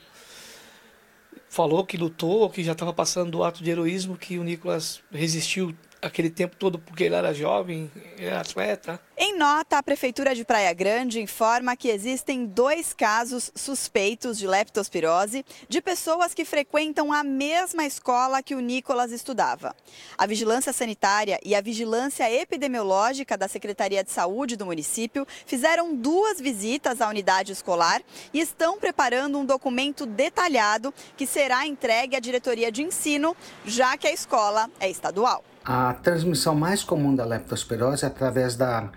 falou 1.50 1.86
que 1.86 1.98
lutou, 1.98 2.50
que 2.50 2.64
já 2.64 2.72
estava 2.72 2.94
passando 2.94 3.32
do 3.32 3.44
ato 3.44 3.62
de 3.64 3.70
heroísmo, 3.70 4.18
que 4.18 4.40
o 4.40 4.44
Nicolas 4.44 5.02
resistiu 5.12 5.76
aquele 6.02 6.30
tempo 6.30 6.56
todo 6.56 6.80
porque 6.80 7.04
ele 7.04 7.16
era 7.16 7.34
jovem, 7.34 7.92
era 8.18 8.42
atleta. 8.42 9.00
Em 9.16 9.38
nota, 9.38 9.78
a 9.78 9.84
Prefeitura 9.84 10.34
de 10.34 10.44
Praia 10.44 10.74
Grande 10.74 11.22
informa 11.22 11.76
que 11.78 11.90
existem 11.90 12.46
dois 12.46 12.92
casos 12.92 13.52
suspeitos 13.56 14.38
de 14.38 14.48
leptospirose 14.48 15.46
de 15.70 15.80
pessoas 15.82 16.34
que 16.34 16.44
frequentam 16.44 17.14
a 17.14 17.24
mesma 17.24 17.86
escola 17.86 18.42
que 18.42 18.56
o 18.56 18.60
Nicolas 18.60 19.12
estudava. 19.12 19.76
A 20.18 20.26
Vigilância 20.26 20.74
Sanitária 20.74 21.40
e 21.46 21.54
a 21.54 21.62
Vigilância 21.62 22.32
Epidemiológica 22.32 23.38
da 23.38 23.48
Secretaria 23.48 24.04
de 24.04 24.12
Saúde 24.12 24.56
do 24.56 24.66
município 24.66 25.28
fizeram 25.46 25.96
duas 25.96 26.42
visitas 26.42 27.00
à 27.00 27.08
unidade 27.08 27.52
escolar 27.52 28.02
e 28.34 28.40
estão 28.40 28.80
preparando 28.80 29.38
um 29.38 29.46
documento 29.46 30.08
detalhado 30.08 30.92
que 31.16 31.28
será 31.28 31.68
entregue 31.68 32.16
à 32.16 32.20
diretoria 32.20 32.72
de 32.72 32.82
ensino, 32.82 33.36
já 33.66 33.96
que 33.98 34.08
a 34.08 34.12
escola 34.12 34.68
é 34.80 34.90
estadual. 34.90 35.44
A 35.64 35.94
transmissão 35.94 36.56
mais 36.56 36.84
comum 36.84 37.14
da 37.14 37.24
leptospirose 37.24 38.04
é 38.04 38.08
através 38.08 38.56
da, 38.56 38.90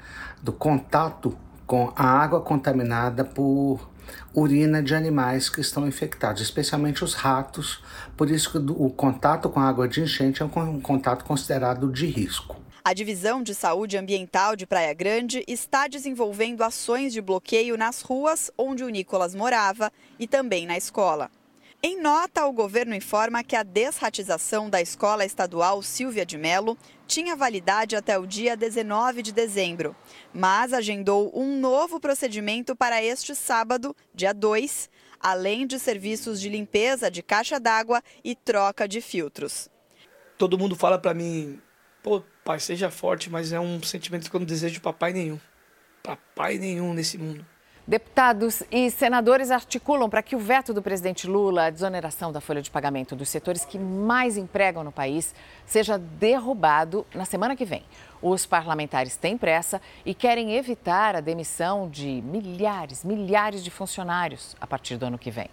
do 0.43 0.51
contato 0.53 1.37
com 1.67 1.93
a 1.95 2.05
água 2.05 2.41
contaminada 2.41 3.23
por 3.23 3.91
urina 4.35 4.83
de 4.83 4.95
animais 4.95 5.51
que 5.51 5.61
estão 5.61 5.87
infectados, 5.87 6.41
especialmente 6.41 7.05
os 7.05 7.13
ratos. 7.15 7.83
Por 8.17 8.31
isso 8.31 8.51
que 8.51 8.59
o 8.59 8.89
contato 8.89 9.51
com 9.51 9.61
a 9.61 9.69
água 9.69 9.87
de 9.87 10.01
enchente 10.01 10.43
é 10.43 10.45
um 10.45 10.81
contato 10.81 11.25
considerado 11.25 11.93
de 11.93 12.07
risco. 12.07 12.57
A 12.83 12.93
Divisão 12.93 13.43
de 13.43 13.55
Saúde 13.55 13.97
Ambiental 13.97 14.57
de 14.57 14.67
Praia 14.67 14.93
Grande 14.93 15.43
está 15.49 15.89
desenvolvendo 15.89 16.63
ações 16.63 17.13
de 17.13 17.21
bloqueio 17.21 17.79
nas 17.79 18.03
ruas 18.03 18.51
onde 18.59 18.85
o 18.85 18.89
Nicolas 18.89 19.35
morava 19.35 19.91
e 20.19 20.27
também 20.27 20.67
na 20.67 20.77
escola. 20.77 21.31
Em 21.87 22.01
nota, 22.01 22.47
o 22.47 22.53
governo 22.55 22.95
informa 22.95 23.45
que 23.45 23.55
a 23.55 23.63
desratização 23.63 24.71
da 24.71 24.81
escola 24.81 25.23
estadual 25.23 25.83
Silvia 25.83 26.25
de 26.25 26.39
Melo 26.39 26.79
tinha 27.07 27.37
validade 27.37 27.95
até 27.95 28.19
o 28.19 28.27
dia 28.27 28.57
19 28.57 29.21
de 29.21 29.35
dezembro, 29.35 29.95
mas 30.33 30.73
agendou 30.73 31.31
um 31.39 31.61
novo 31.61 32.01
procedimento 32.01 32.75
para 32.75 33.03
este 33.03 33.35
sábado, 33.35 33.95
dia 34.15 34.33
2, 34.33 34.89
além 35.21 35.67
de 35.67 35.79
serviços 35.79 36.41
de 36.41 36.49
limpeza 36.49 37.11
de 37.11 37.23
caixa 37.23 37.61
d'água 37.61 38.03
e 38.25 38.35
troca 38.35 38.89
de 38.89 39.03
filtros. 39.03 39.69
Todo 40.39 40.57
mundo 40.57 40.75
fala 40.75 40.99
para 40.99 41.13
mim, 41.13 41.61
pô, 42.03 42.23
pai, 42.43 42.61
seja 42.61 42.91
forte, 42.91 43.29
mas 43.29 43.53
é 43.53 43.61
um 43.61 43.83
sentimento 43.83 44.31
que 44.31 44.35
eu 44.35 44.41
não 44.41 44.47
desejo 44.47 44.81
papai 44.81 45.13
nenhum. 45.13 45.39
Papai 46.03 46.57
nenhum 46.57 46.95
nesse 46.95 47.19
mundo. 47.19 47.45
Deputados 47.87 48.63
e 48.71 48.91
senadores 48.91 49.51
articulam 49.51 50.09
para 50.09 50.23
que 50.23 50.35
o 50.35 50.39
veto 50.39 50.73
do 50.73 50.81
presidente 50.81 51.27
Lula 51.27 51.67
à 51.67 51.71
desoneração 51.71 52.33
da 52.33 52.41
folha 52.41 52.63
de 52.63 52.71
pagamento 52.71 53.15
dos 53.15 53.29
setores 53.29 53.63
que 53.63 53.79
mais 53.79 54.39
empregam 54.39 54.83
no 54.83 54.91
país 54.91 55.35
seja 55.67 55.99
derrubado 55.99 57.07
na 57.15 57.27
semana 57.27 57.55
que 57.55 57.67
vem. 57.67 57.85
Os 58.23 58.47
parlamentares 58.47 59.17
têm 59.17 59.37
pressa 59.37 59.83
e 60.03 60.15
querem 60.15 60.55
evitar 60.57 61.15
a 61.15 61.21
demissão 61.21 61.87
de 61.87 62.23
milhares, 62.23 63.05
milhares 63.05 63.63
de 63.63 63.71
funcionários 63.71 64.57
a 64.59 64.67
partir 64.67 64.97
do 64.97 65.05
ano 65.05 65.19
que 65.19 65.31
vem. 65.31 65.51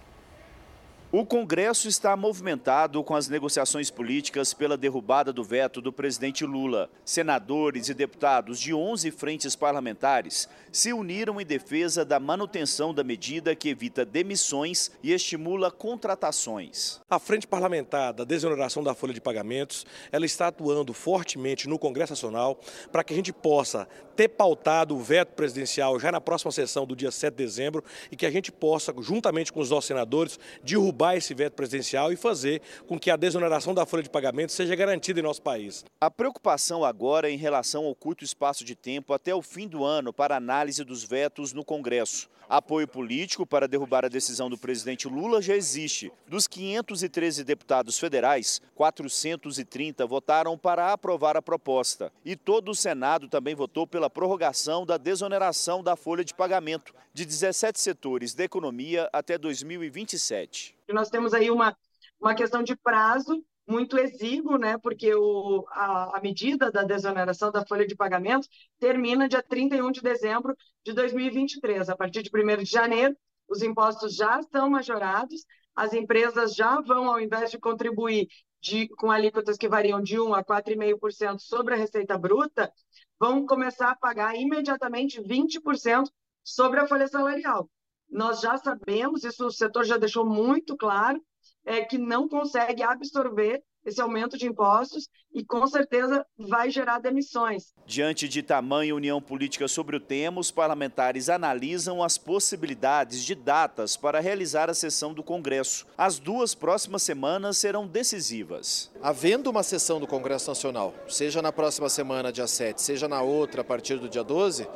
O 1.13 1.25
Congresso 1.25 1.89
está 1.89 2.15
movimentado 2.15 3.03
com 3.03 3.13
as 3.13 3.27
negociações 3.27 3.91
políticas 3.91 4.53
pela 4.53 4.77
derrubada 4.77 5.33
do 5.33 5.43
veto 5.43 5.81
do 5.81 5.91
presidente 5.91 6.45
Lula. 6.45 6.89
Senadores 7.03 7.89
e 7.89 7.93
deputados 7.93 8.57
de 8.61 8.73
11 8.73 9.11
frentes 9.11 9.53
parlamentares 9.53 10.47
se 10.71 10.93
uniram 10.93 11.41
em 11.41 11.45
defesa 11.45 12.05
da 12.05 12.17
manutenção 12.17 12.93
da 12.93 13.03
medida 13.03 13.53
que 13.53 13.67
evita 13.67 14.05
demissões 14.05 14.89
e 15.03 15.11
estimula 15.11 15.69
contratações. 15.69 17.01
A 17.09 17.19
Frente 17.19 17.45
Parlamentar 17.45 18.13
da 18.13 18.23
Desoneração 18.23 18.81
da 18.81 18.93
Folha 18.93 19.13
de 19.13 19.19
Pagamentos, 19.19 19.85
ela 20.13 20.25
está 20.25 20.47
atuando 20.47 20.93
fortemente 20.93 21.67
no 21.67 21.77
Congresso 21.77 22.13
Nacional 22.13 22.57
para 22.89 23.03
que 23.03 23.11
a 23.11 23.17
gente 23.17 23.33
possa 23.33 23.85
ter 24.15 24.29
pautado 24.29 24.95
o 24.95 24.99
veto 24.99 25.33
presidencial 25.33 25.99
já 25.99 26.09
na 26.09 26.21
próxima 26.21 26.53
sessão 26.53 26.85
do 26.85 26.95
dia 26.95 27.11
7 27.11 27.33
de 27.33 27.43
dezembro 27.43 27.83
e 28.09 28.15
que 28.15 28.25
a 28.25 28.31
gente 28.31 28.49
possa, 28.49 28.93
juntamente 29.01 29.51
com 29.51 29.59
os 29.59 29.69
nossos 29.69 29.87
senadores, 29.87 30.39
derrubar 30.63 31.00
derrubar 31.01 31.15
esse 31.15 31.33
veto 31.33 31.53
presidencial 31.53 32.13
e 32.13 32.15
fazer 32.15 32.61
com 32.87 32.99
que 32.99 33.09
a 33.09 33.15
desoneração 33.15 33.73
da 33.73 33.85
folha 33.85 34.03
de 34.03 34.09
pagamento 34.09 34.51
seja 34.51 34.75
garantida 34.75 35.19
em 35.19 35.23
nosso 35.23 35.41
país. 35.41 35.83
A 35.99 36.11
preocupação 36.11 36.85
agora 36.85 37.29
é 37.29 37.33
em 37.33 37.37
relação 37.37 37.85
ao 37.85 37.95
curto 37.95 38.23
espaço 38.23 38.63
de 38.63 38.75
tempo 38.75 39.13
até 39.13 39.33
o 39.33 39.41
fim 39.41 39.67
do 39.67 39.83
ano 39.83 40.13
para 40.13 40.35
análise 40.35 40.83
dos 40.83 41.03
vetos 41.03 41.53
no 41.53 41.65
Congresso. 41.65 42.29
Apoio 42.47 42.85
político 42.85 43.47
para 43.47 43.65
derrubar 43.65 44.03
a 44.03 44.09
decisão 44.09 44.49
do 44.49 44.57
presidente 44.57 45.07
Lula 45.07 45.41
já 45.41 45.55
existe. 45.55 46.11
Dos 46.27 46.47
513 46.47 47.45
deputados 47.45 47.97
federais, 47.97 48.61
430 48.75 50.05
votaram 50.05 50.57
para 50.57 50.91
aprovar 50.91 51.37
a 51.37 51.41
proposta. 51.41 52.11
E 52.25 52.35
todo 52.35 52.71
o 52.71 52.75
Senado 52.75 53.29
também 53.29 53.55
votou 53.55 53.87
pela 53.87 54.09
prorrogação 54.09 54.85
da 54.85 54.97
desoneração 54.97 55.81
da 55.81 55.95
folha 55.95 56.25
de 56.25 56.33
pagamento 56.33 56.93
de 57.13 57.25
17 57.25 57.79
setores 57.79 58.33
da 58.33 58.43
economia 58.43 59.09
até 59.13 59.37
2027. 59.37 60.75
Nós 60.93 61.09
temos 61.09 61.33
aí 61.33 61.49
uma, 61.49 61.75
uma 62.19 62.35
questão 62.35 62.63
de 62.63 62.75
prazo 62.75 63.43
muito 63.67 63.97
exíguo, 63.97 64.57
né, 64.57 64.77
porque 64.77 65.13
o, 65.13 65.65
a, 65.69 66.17
a, 66.17 66.21
medida 66.21 66.71
da 66.71 66.83
desoneração 66.83 67.51
da 67.51 67.65
folha 67.65 67.87
de 67.87 67.95
pagamento 67.95 68.47
termina 68.79 69.29
dia 69.29 69.41
31 69.41 69.91
de 69.91 70.01
dezembro 70.01 70.55
de 70.83 70.93
2023. 70.93 71.89
A 71.89 71.95
partir 71.95 72.21
de 72.23 72.29
1 72.33 72.63
de 72.63 72.69
janeiro, 72.69 73.15
os 73.47 73.61
impostos 73.61 74.15
já 74.15 74.39
estão 74.39 74.69
majorados, 74.69 75.45
as 75.75 75.93
empresas 75.93 76.53
já 76.53 76.81
vão, 76.81 77.07
ao 77.09 77.19
invés 77.19 77.51
de 77.51 77.59
contribuir 77.59 78.27
de, 78.61 78.87
com 78.89 79.09
alíquotas 79.09 79.57
que 79.57 79.69
variam 79.69 80.01
de 80.01 80.19
1 80.19 80.33
a 80.33 80.43
4,5% 80.43 81.39
sobre 81.39 81.73
a 81.73 81.77
receita 81.77 82.17
bruta, 82.17 82.71
vão 83.19 83.45
começar 83.45 83.91
a 83.91 83.95
pagar 83.95 84.35
imediatamente 84.35 85.21
20% 85.21 86.09
sobre 86.43 86.79
a 86.79 86.87
folha 86.87 87.07
salarial. 87.07 87.69
Nós 88.11 88.41
já 88.41 88.57
sabemos, 88.57 89.23
isso 89.23 89.45
o 89.45 89.51
setor 89.51 89.85
já 89.85 89.97
deixou 89.97 90.25
muito 90.25 90.75
claro, 90.75 91.21
é, 91.65 91.81
que 91.81 91.97
não 91.97 92.27
consegue 92.27 92.83
absorver 92.83 93.63
esse 93.85 93.99
aumento 93.99 94.37
de 94.37 94.45
impostos 94.45 95.09
e 95.33 95.43
com 95.43 95.65
certeza 95.65 96.25
vai 96.37 96.69
gerar 96.69 96.99
demissões. 96.99 97.73
Diante 97.85 98.27
de 98.27 98.43
tamanha 98.43 98.93
união 98.93 99.21
política 99.21 99.67
sobre 99.67 99.95
o 99.95 99.99
tema, 99.99 100.39
os 100.39 100.51
parlamentares 100.51 101.29
analisam 101.29 102.03
as 102.03 102.17
possibilidades 102.17 103.23
de 103.23 103.33
datas 103.33 103.97
para 103.97 104.19
realizar 104.19 104.69
a 104.69 104.73
sessão 104.73 105.13
do 105.13 105.23
Congresso. 105.23 105.87
As 105.97 106.19
duas 106.19 106.53
próximas 106.53 107.01
semanas 107.01 107.57
serão 107.57 107.87
decisivas. 107.87 108.91
Havendo 109.01 109.49
uma 109.49 109.63
sessão 109.63 109.99
do 109.99 110.07
Congresso 110.07 110.49
Nacional, 110.49 110.93
seja 111.07 111.41
na 111.41 111.51
próxima 111.51 111.89
semana, 111.89 112.31
dia 112.31 112.47
7, 112.47 112.81
seja 112.81 113.07
na 113.07 113.21
outra, 113.21 113.61
a 113.61 113.65
partir 113.65 113.97
do 113.97 114.09
dia 114.09 114.23
12, 114.23 114.67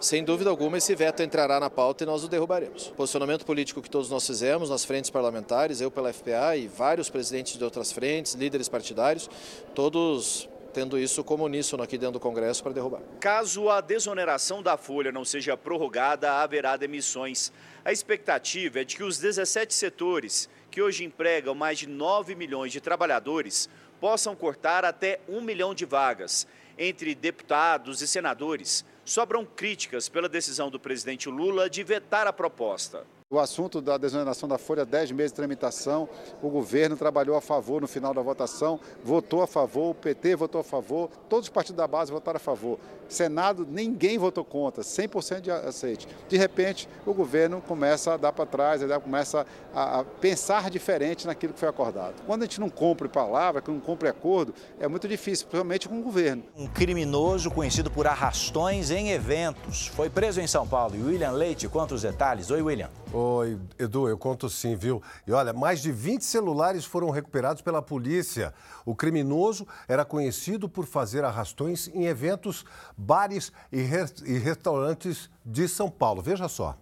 sem 0.00 0.22
dúvida 0.22 0.50
alguma, 0.50 0.78
esse 0.78 0.94
veto 0.94 1.22
entrará 1.22 1.58
na 1.58 1.68
pauta 1.68 2.04
e 2.04 2.06
nós 2.06 2.22
o 2.24 2.28
derrubaremos. 2.28 2.88
O 2.88 2.94
posicionamento 2.94 3.44
político 3.44 3.82
que 3.82 3.90
todos 3.90 4.08
nós 4.08 4.26
fizemos 4.26 4.70
nas 4.70 4.84
frentes 4.84 5.10
parlamentares, 5.10 5.80
eu 5.80 5.90
pela 5.90 6.12
FPA 6.12 6.56
e 6.56 6.68
vários 6.68 7.10
presidentes 7.10 7.58
de 7.58 7.64
outras 7.64 7.90
frentes, 7.90 8.34
líderes 8.34 8.68
partidários, 8.68 9.28
todos 9.74 10.48
tendo 10.72 10.98
isso 10.98 11.24
como 11.24 11.44
uníssono 11.44 11.82
aqui 11.82 11.98
dentro 11.98 12.14
do 12.14 12.20
Congresso 12.20 12.62
para 12.62 12.72
derrubar. 12.72 13.00
Caso 13.18 13.68
a 13.68 13.80
desoneração 13.80 14.62
da 14.62 14.76
folha 14.76 15.10
não 15.10 15.24
seja 15.24 15.56
prorrogada, 15.56 16.34
haverá 16.34 16.76
demissões. 16.76 17.52
A 17.84 17.90
expectativa 17.90 18.80
é 18.80 18.84
de 18.84 18.96
que 18.96 19.02
os 19.02 19.18
17 19.18 19.74
setores, 19.74 20.48
que 20.70 20.80
hoje 20.80 21.04
empregam 21.04 21.54
mais 21.54 21.78
de 21.78 21.88
9 21.88 22.34
milhões 22.34 22.70
de 22.70 22.80
trabalhadores, 22.80 23.68
possam 24.00 24.36
cortar 24.36 24.84
até 24.84 25.20
1 25.28 25.40
milhão 25.40 25.74
de 25.74 25.84
vagas. 25.84 26.46
Entre 26.78 27.12
deputados 27.12 28.00
e 28.00 28.06
senadores, 28.06 28.84
sobram 29.08 29.44
críticas 29.44 30.08
pela 30.08 30.28
decisão 30.28 30.70
do 30.70 30.78
presidente 30.78 31.28
Lula 31.28 31.70
de 31.70 31.82
vetar 31.82 32.26
a 32.26 32.32
proposta. 32.32 33.06
O 33.30 33.38
assunto 33.38 33.82
da 33.82 33.98
desoneração 33.98 34.48
da 34.48 34.56
folha, 34.56 34.86
10 34.86 35.12
meses 35.12 35.32
de 35.32 35.36
tramitação, 35.36 36.08
o 36.40 36.48
governo 36.48 36.96
trabalhou 36.96 37.36
a 37.36 37.42
favor 37.42 37.78
no 37.78 37.86
final 37.86 38.14
da 38.14 38.22
votação, 38.22 38.80
votou 39.04 39.42
a 39.42 39.46
favor, 39.46 39.90
o 39.90 39.94
PT 39.94 40.34
votou 40.34 40.62
a 40.62 40.64
favor, 40.64 41.10
todos 41.28 41.44
os 41.44 41.50
partidos 41.50 41.76
da 41.76 41.86
base 41.86 42.10
votaram 42.10 42.38
a 42.38 42.40
favor. 42.40 42.78
Senado, 43.06 43.66
ninguém 43.70 44.16
votou 44.16 44.42
contra, 44.42 44.82
100% 44.82 45.40
de 45.42 45.50
aceite. 45.50 46.08
De 46.26 46.38
repente, 46.38 46.88
o 47.04 47.12
governo 47.12 47.60
começa 47.60 48.14
a 48.14 48.16
dar 48.16 48.32
para 48.32 48.46
trás, 48.46 48.80
começa 49.02 49.46
a, 49.74 50.04
pensar 50.22 50.70
diferente 50.70 51.26
naquilo 51.26 51.52
que 51.52 51.60
foi 51.60 51.68
acordado. 51.68 52.14
Quando 52.26 52.42
a 52.42 52.44
gente 52.46 52.60
não 52.60 52.70
cumpre 52.70 53.08
palavra, 53.08 53.60
que 53.60 53.70
não 53.70 53.80
cumpre 53.80 54.08
acordo, 54.08 54.54
é 54.80 54.88
muito 54.88 55.06
difícil, 55.06 55.46
principalmente 55.48 55.86
com 55.86 56.00
o 56.00 56.02
governo. 56.02 56.44
Um 56.56 56.66
criminoso 56.66 57.50
conhecido 57.50 57.90
por 57.90 58.06
arrastões 58.06 58.90
em 58.90 59.10
eventos 59.10 59.86
foi 59.88 60.08
preso 60.08 60.40
em 60.40 60.46
São 60.46 60.66
Paulo. 60.66 60.96
E 60.96 61.02
William 61.02 61.32
Leite 61.32 61.68
conta 61.68 61.94
os 61.94 62.02
detalhes. 62.02 62.50
Oi, 62.50 62.62
William. 62.62 62.88
Oi, 63.10 63.58
Edu, 63.78 64.06
eu 64.06 64.18
conto 64.18 64.50
sim, 64.50 64.76
viu? 64.76 65.02
E 65.26 65.32
olha, 65.32 65.54
mais 65.54 65.80
de 65.80 65.90
20 65.90 66.22
celulares 66.22 66.84
foram 66.84 67.08
recuperados 67.08 67.62
pela 67.62 67.80
polícia. 67.80 68.52
O 68.84 68.94
criminoso 68.94 69.66
era 69.88 70.04
conhecido 70.04 70.68
por 70.68 70.84
fazer 70.84 71.24
arrastões 71.24 71.88
em 71.88 72.04
eventos, 72.04 72.66
bares 72.96 73.50
e, 73.72 73.78
e 73.78 74.38
restaurantes 74.38 75.30
de 75.44 75.66
São 75.66 75.90
Paulo. 75.90 76.20
Veja 76.20 76.48
só. 76.48 76.76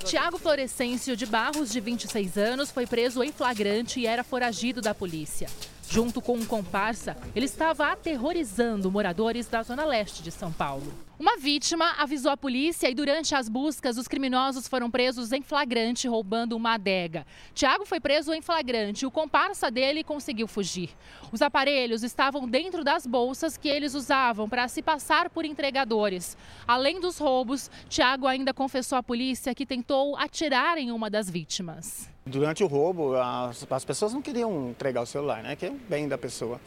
Tiago 0.00 0.36
Florescêncio 0.36 1.16
de 1.16 1.26
Barros, 1.26 1.70
de 1.70 1.78
26 1.78 2.36
anos, 2.36 2.70
foi 2.72 2.86
preso 2.86 3.22
em 3.22 3.30
flagrante 3.30 4.00
e 4.00 4.06
era 4.06 4.24
foragido 4.24 4.80
da 4.80 4.94
polícia. 4.94 5.48
Junto 5.88 6.20
com 6.20 6.34
um 6.34 6.44
comparsa, 6.44 7.16
ele 7.36 7.46
estava 7.46 7.92
aterrorizando 7.92 8.90
moradores 8.90 9.46
da 9.46 9.62
zona 9.62 9.84
leste 9.84 10.22
de 10.22 10.32
São 10.32 10.50
Paulo. 10.50 10.92
Uma 11.16 11.36
vítima 11.36 11.92
avisou 11.96 12.32
a 12.32 12.36
polícia 12.36 12.90
e 12.90 12.94
durante 12.94 13.36
as 13.36 13.48
buscas 13.48 13.96
os 13.96 14.08
criminosos 14.08 14.66
foram 14.66 14.90
presos 14.90 15.30
em 15.30 15.42
flagrante 15.42 16.08
roubando 16.08 16.56
uma 16.56 16.74
adega. 16.74 17.24
Tiago 17.54 17.86
foi 17.86 18.00
preso 18.00 18.32
em 18.32 18.42
flagrante 18.42 19.06
o 19.06 19.12
comparsa 19.12 19.70
dele 19.70 20.02
conseguiu 20.02 20.48
fugir. 20.48 20.90
Os 21.30 21.40
aparelhos 21.40 22.02
estavam 22.02 22.48
dentro 22.48 22.82
das 22.82 23.06
bolsas 23.06 23.56
que 23.56 23.68
eles 23.68 23.94
usavam 23.94 24.48
para 24.48 24.66
se 24.66 24.82
passar 24.82 25.30
por 25.30 25.44
entregadores. 25.44 26.36
Além 26.66 27.00
dos 27.00 27.18
roubos, 27.18 27.70
Tiago 27.88 28.26
ainda 28.26 28.52
confessou 28.52 28.98
à 28.98 29.02
polícia 29.02 29.54
que 29.54 29.64
tentou 29.64 30.16
atirar 30.16 30.78
em 30.78 30.90
uma 30.90 31.08
das 31.08 31.30
vítimas. 31.30 32.10
Durante 32.26 32.64
o 32.64 32.66
roubo, 32.66 33.14
as, 33.14 33.64
as 33.70 33.84
pessoas 33.84 34.12
não 34.12 34.20
queriam 34.20 34.70
entregar 34.70 35.02
o 35.02 35.06
celular, 35.06 35.44
né? 35.44 35.54
Que 35.54 35.66
é 35.66 35.70
o 35.70 35.74
bem 35.74 36.08
da 36.08 36.18
pessoa. 36.18 36.60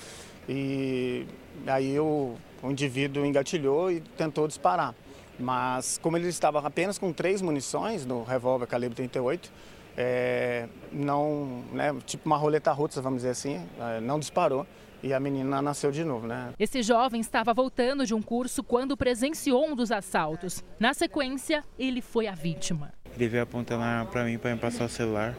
E 0.48 1.26
aí 1.66 2.00
o, 2.00 2.36
o 2.62 2.72
indivíduo 2.72 3.26
engatilhou 3.26 3.92
e 3.92 4.00
tentou 4.00 4.48
disparar. 4.48 4.96
Mas 5.40 6.00
como 6.02 6.18
ele 6.18 6.28
estava 6.28 6.60
apenas 6.66 6.98
com 6.98 7.14
três 7.14 7.42
munições 7.42 8.06
no 8.06 8.24
revólver 8.24 8.66
calibre 8.66 8.96
38, 8.96 9.52
é, 9.96 10.68
não, 10.92 11.64
né, 11.74 11.96
tipo 12.06 12.26
uma 12.26 12.38
roleta 12.38 12.72
russa, 12.72 13.02
vamos 13.02 13.20
dizer 13.20 13.32
assim, 13.32 13.62
é, 13.80 14.00
não 14.00 14.20
disparou 14.20 14.66
e 15.02 15.14
a 15.14 15.20
menina 15.20 15.62
nasceu 15.62 15.92
de 15.92 16.04
novo, 16.04 16.28
né? 16.28 16.54
Esse 16.58 16.82
jovem 16.82 17.22
estava 17.22 17.54
voltando 17.54 18.06
de 18.06 18.14
um 18.14 18.22
curso 18.22 18.64
quando 18.64 18.98
presenciou 18.98 19.68
um 19.68 19.76
dos 19.76 19.92
assaltos. 19.92 20.64
Na 20.80 20.94
sequência, 20.94 21.64
ele 21.78 22.02
foi 22.02 22.28
a 22.28 22.34
vítima. 22.34 22.92
Ele 23.16 23.28
veio 23.28 23.44
apontando 23.44 23.84
para 24.10 24.24
mim 24.24 24.38
para 24.38 24.54
me 24.54 24.60
passar 24.60 24.86
o 24.86 24.90
celular. 24.90 25.36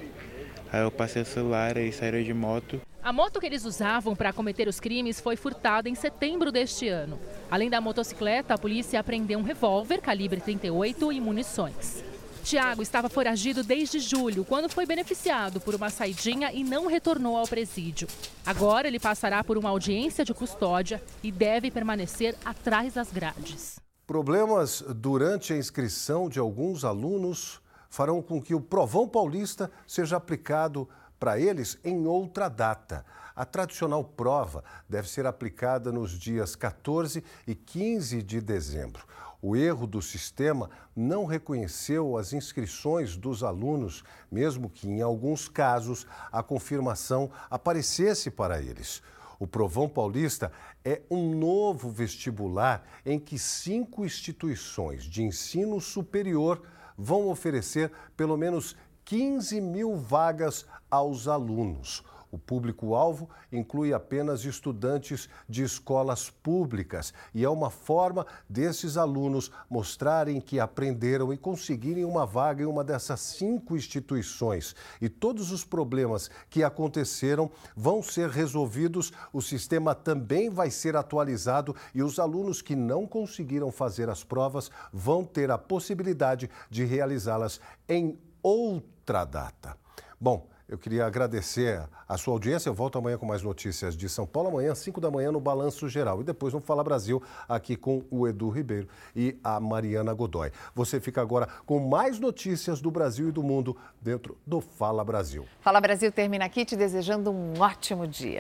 Aí 0.72 0.83
eu 0.83 0.90
passei 0.90 1.22
o 1.22 1.26
celular 1.26 1.76
e 1.76 1.90
saíram 1.92 2.22
de 2.22 2.35
moto. 2.35 2.81
A 3.02 3.12
moto 3.12 3.40
que 3.40 3.46
eles 3.46 3.64
usavam 3.64 4.14
para 4.14 4.33
cometer 4.33 4.68
os 4.68 4.78
crimes 4.78 5.20
foi 5.20 5.35
furtada 5.35 5.88
em 5.88 5.94
setembro 5.94 6.52
deste 6.52 6.88
ano. 6.88 7.18
Além 7.50 7.70
da 7.70 7.81
motocicleta, 7.81 8.54
a 8.54 8.59
polícia 8.59 9.00
apreendeu 9.00 9.38
um 9.38 9.42
revólver 9.42 10.00
calibre 10.00 10.40
38 10.40 11.12
e 11.12 11.20
munições. 11.20 12.04
Tiago 12.44 12.83
estava 12.83 13.09
foragido 13.09 13.62
desde 13.62 13.98
julho, 13.98 14.44
quando 14.44 14.68
foi 14.68 14.87
beneficiado 14.87 15.61
por 15.61 15.74
uma 15.74 15.90
saidinha 15.90 16.50
e 16.52 16.64
não 16.64 16.87
retornou 16.87 17.37
ao 17.37 17.46
presídio. 17.46 18.09
Agora 18.44 18.88
ele 18.88 18.98
passará 18.98 19.44
por 19.44 19.59
uma 19.59 19.68
audiência 19.68 20.24
de 20.24 20.33
custódia 20.33 21.02
e 21.22 21.31
deve 21.31 21.70
permanecer 21.70 22.35
atrás 22.44 22.94
das 22.94 23.12
grades. 23.12 23.78
Problemas 24.07 24.83
durante 24.96 25.52
a 25.52 25.57
inscrição 25.57 26.28
de 26.28 26.38
alguns 26.38 26.85
alunos 26.85 27.61
farão 27.88 28.22
com 28.22 28.40
que 28.40 28.55
o 28.55 28.61
Provão 28.61 29.09
Paulista 29.09 29.70
seja 29.87 30.16
aplicado 30.16 30.88
para 31.18 31.38
eles 31.38 31.79
em 31.83 32.07
outra 32.07 32.48
data. 32.48 33.05
A 33.35 33.44
tradicional 33.44 34.05
prova 34.05 34.64
deve 34.88 35.09
ser 35.09 35.27
aplicada 35.27 35.92
nos 35.92 36.12
dias 36.12 36.57
14 36.57 37.22
e 37.46 37.55
15 37.55 38.22
de 38.22 38.40
dezembro. 38.40 39.05
O 39.40 39.55
erro 39.55 39.87
do 39.87 40.03
sistema 40.03 40.68
não 40.96 41.24
reconheceu 41.24 42.16
as 42.16 42.33
inscrições 42.33 43.16
dos 43.16 43.44
alunos, 43.44 44.03
mesmo 44.31 44.68
que 44.68 44.88
em 44.88 45.01
alguns 45.01 45.48
casos 45.48 46.07
a 46.33 46.42
confirmação 46.42 47.31
aparecesse 47.48 48.31
para 48.31 48.61
eles. 48.61 49.01
O 49.38 49.46
Provão 49.46 49.88
Paulista 49.88 50.51
é 50.85 51.03
um 51.09 51.33
novo 51.33 51.88
vestibular 51.90 52.85
em 53.07 53.20
que 53.20 53.38
cinco 53.38 54.05
instituições 54.05 55.05
de 55.05 55.22
ensino 55.22 55.81
superior 55.81 56.61
vão 56.99 57.29
oferecer 57.29 57.93
pelo 58.17 58.37
menos 58.37 58.75
15 59.05 59.61
mil 59.61 59.97
vagas 59.97 60.67
aos 60.91 61.29
alunos. 61.29 62.03
O 62.31 62.38
público-alvo 62.38 63.29
inclui 63.51 63.93
apenas 63.95 64.45
estudantes 64.45 65.29
de 65.49 65.62
escolas 65.62 66.29
públicas 66.29 67.14
e 67.35 67.45
é 67.45 67.49
uma 67.49 67.71
forma 67.71 68.27
desses 68.49 68.97
alunos 68.97 69.51
mostrarem 69.69 70.41
que 70.41 70.61
aprenderam 70.61 71.33
e 71.33 71.38
conseguirem 71.38 72.05
uma 72.05 72.27
vaga 72.27 72.62
em 72.62 72.67
uma 72.67 72.85
dessas 72.85 73.21
cinco 73.21 73.77
instituições. 73.77 74.77
E 75.01 75.09
todos 75.09 75.53
os 75.53 75.64
problemas 75.64 76.31
que 76.51 76.62
aconteceram 76.62 77.51
vão 77.75 78.03
ser 78.03 78.29
resolvidos, 78.29 79.12
o 79.33 79.41
sistema 79.41 79.95
também 79.95 80.51
vai 80.51 80.71
ser 80.71 80.97
atualizado 80.97 81.75
e 81.95 82.03
os 82.03 82.19
alunos 82.19 82.61
que 82.61 82.77
não 82.77 83.07
conseguiram 83.07 83.73
fazer 83.73 84.11
as 84.11 84.23
provas 84.23 84.71
vão 84.93 85.25
ter 85.25 85.51
a 85.51 85.57
possibilidade 85.57 86.51
de 86.71 86.85
realizá-las 86.85 87.61
em 87.88 88.19
outra 88.43 89.25
data. 89.25 89.77
Bom, 90.21 90.49
eu 90.68 90.76
queria 90.76 91.07
agradecer 91.07 91.83
a 92.07 92.18
sua 92.18 92.35
audiência. 92.35 92.68
Eu 92.68 92.74
volto 92.74 92.98
amanhã 92.98 93.16
com 93.16 93.24
mais 93.24 93.42
notícias 93.42 93.96
de 93.96 94.07
São 94.07 94.26
Paulo, 94.26 94.50
amanhã, 94.50 94.72
às 94.72 94.78
5 94.78 95.00
da 95.00 95.11
manhã, 95.11 95.33
no 95.33 95.40
Balanço 95.40 95.88
Geral. 95.88 96.20
E 96.20 96.24
depois 96.24 96.52
no 96.52 96.61
Fala 96.61 96.85
Brasil, 96.85 97.22
aqui 97.48 97.74
com 97.74 98.04
o 98.11 98.28
Edu 98.28 98.50
Ribeiro 98.50 98.87
e 99.16 99.38
a 99.42 99.59
Mariana 99.59 100.12
Godoy. 100.12 100.52
Você 100.74 101.00
fica 101.00 101.22
agora 101.22 101.48
com 101.64 101.78
mais 101.81 102.20
notícias 102.20 102.83
do 102.83 102.90
Brasil 102.90 103.31
e 103.31 103.33
do 103.33 103.42
mundo 103.42 103.74
dentro 104.00 104.37
do 104.46 104.61
Fala 104.61 105.02
Brasil. 105.02 105.46
Fala 105.61 105.81
Brasil 105.81 106.12
termina 106.12 106.44
aqui 106.44 106.66
te 106.66 106.76
desejando 106.76 107.31
um 107.31 107.59
ótimo 107.59 108.07
dia. 108.07 108.37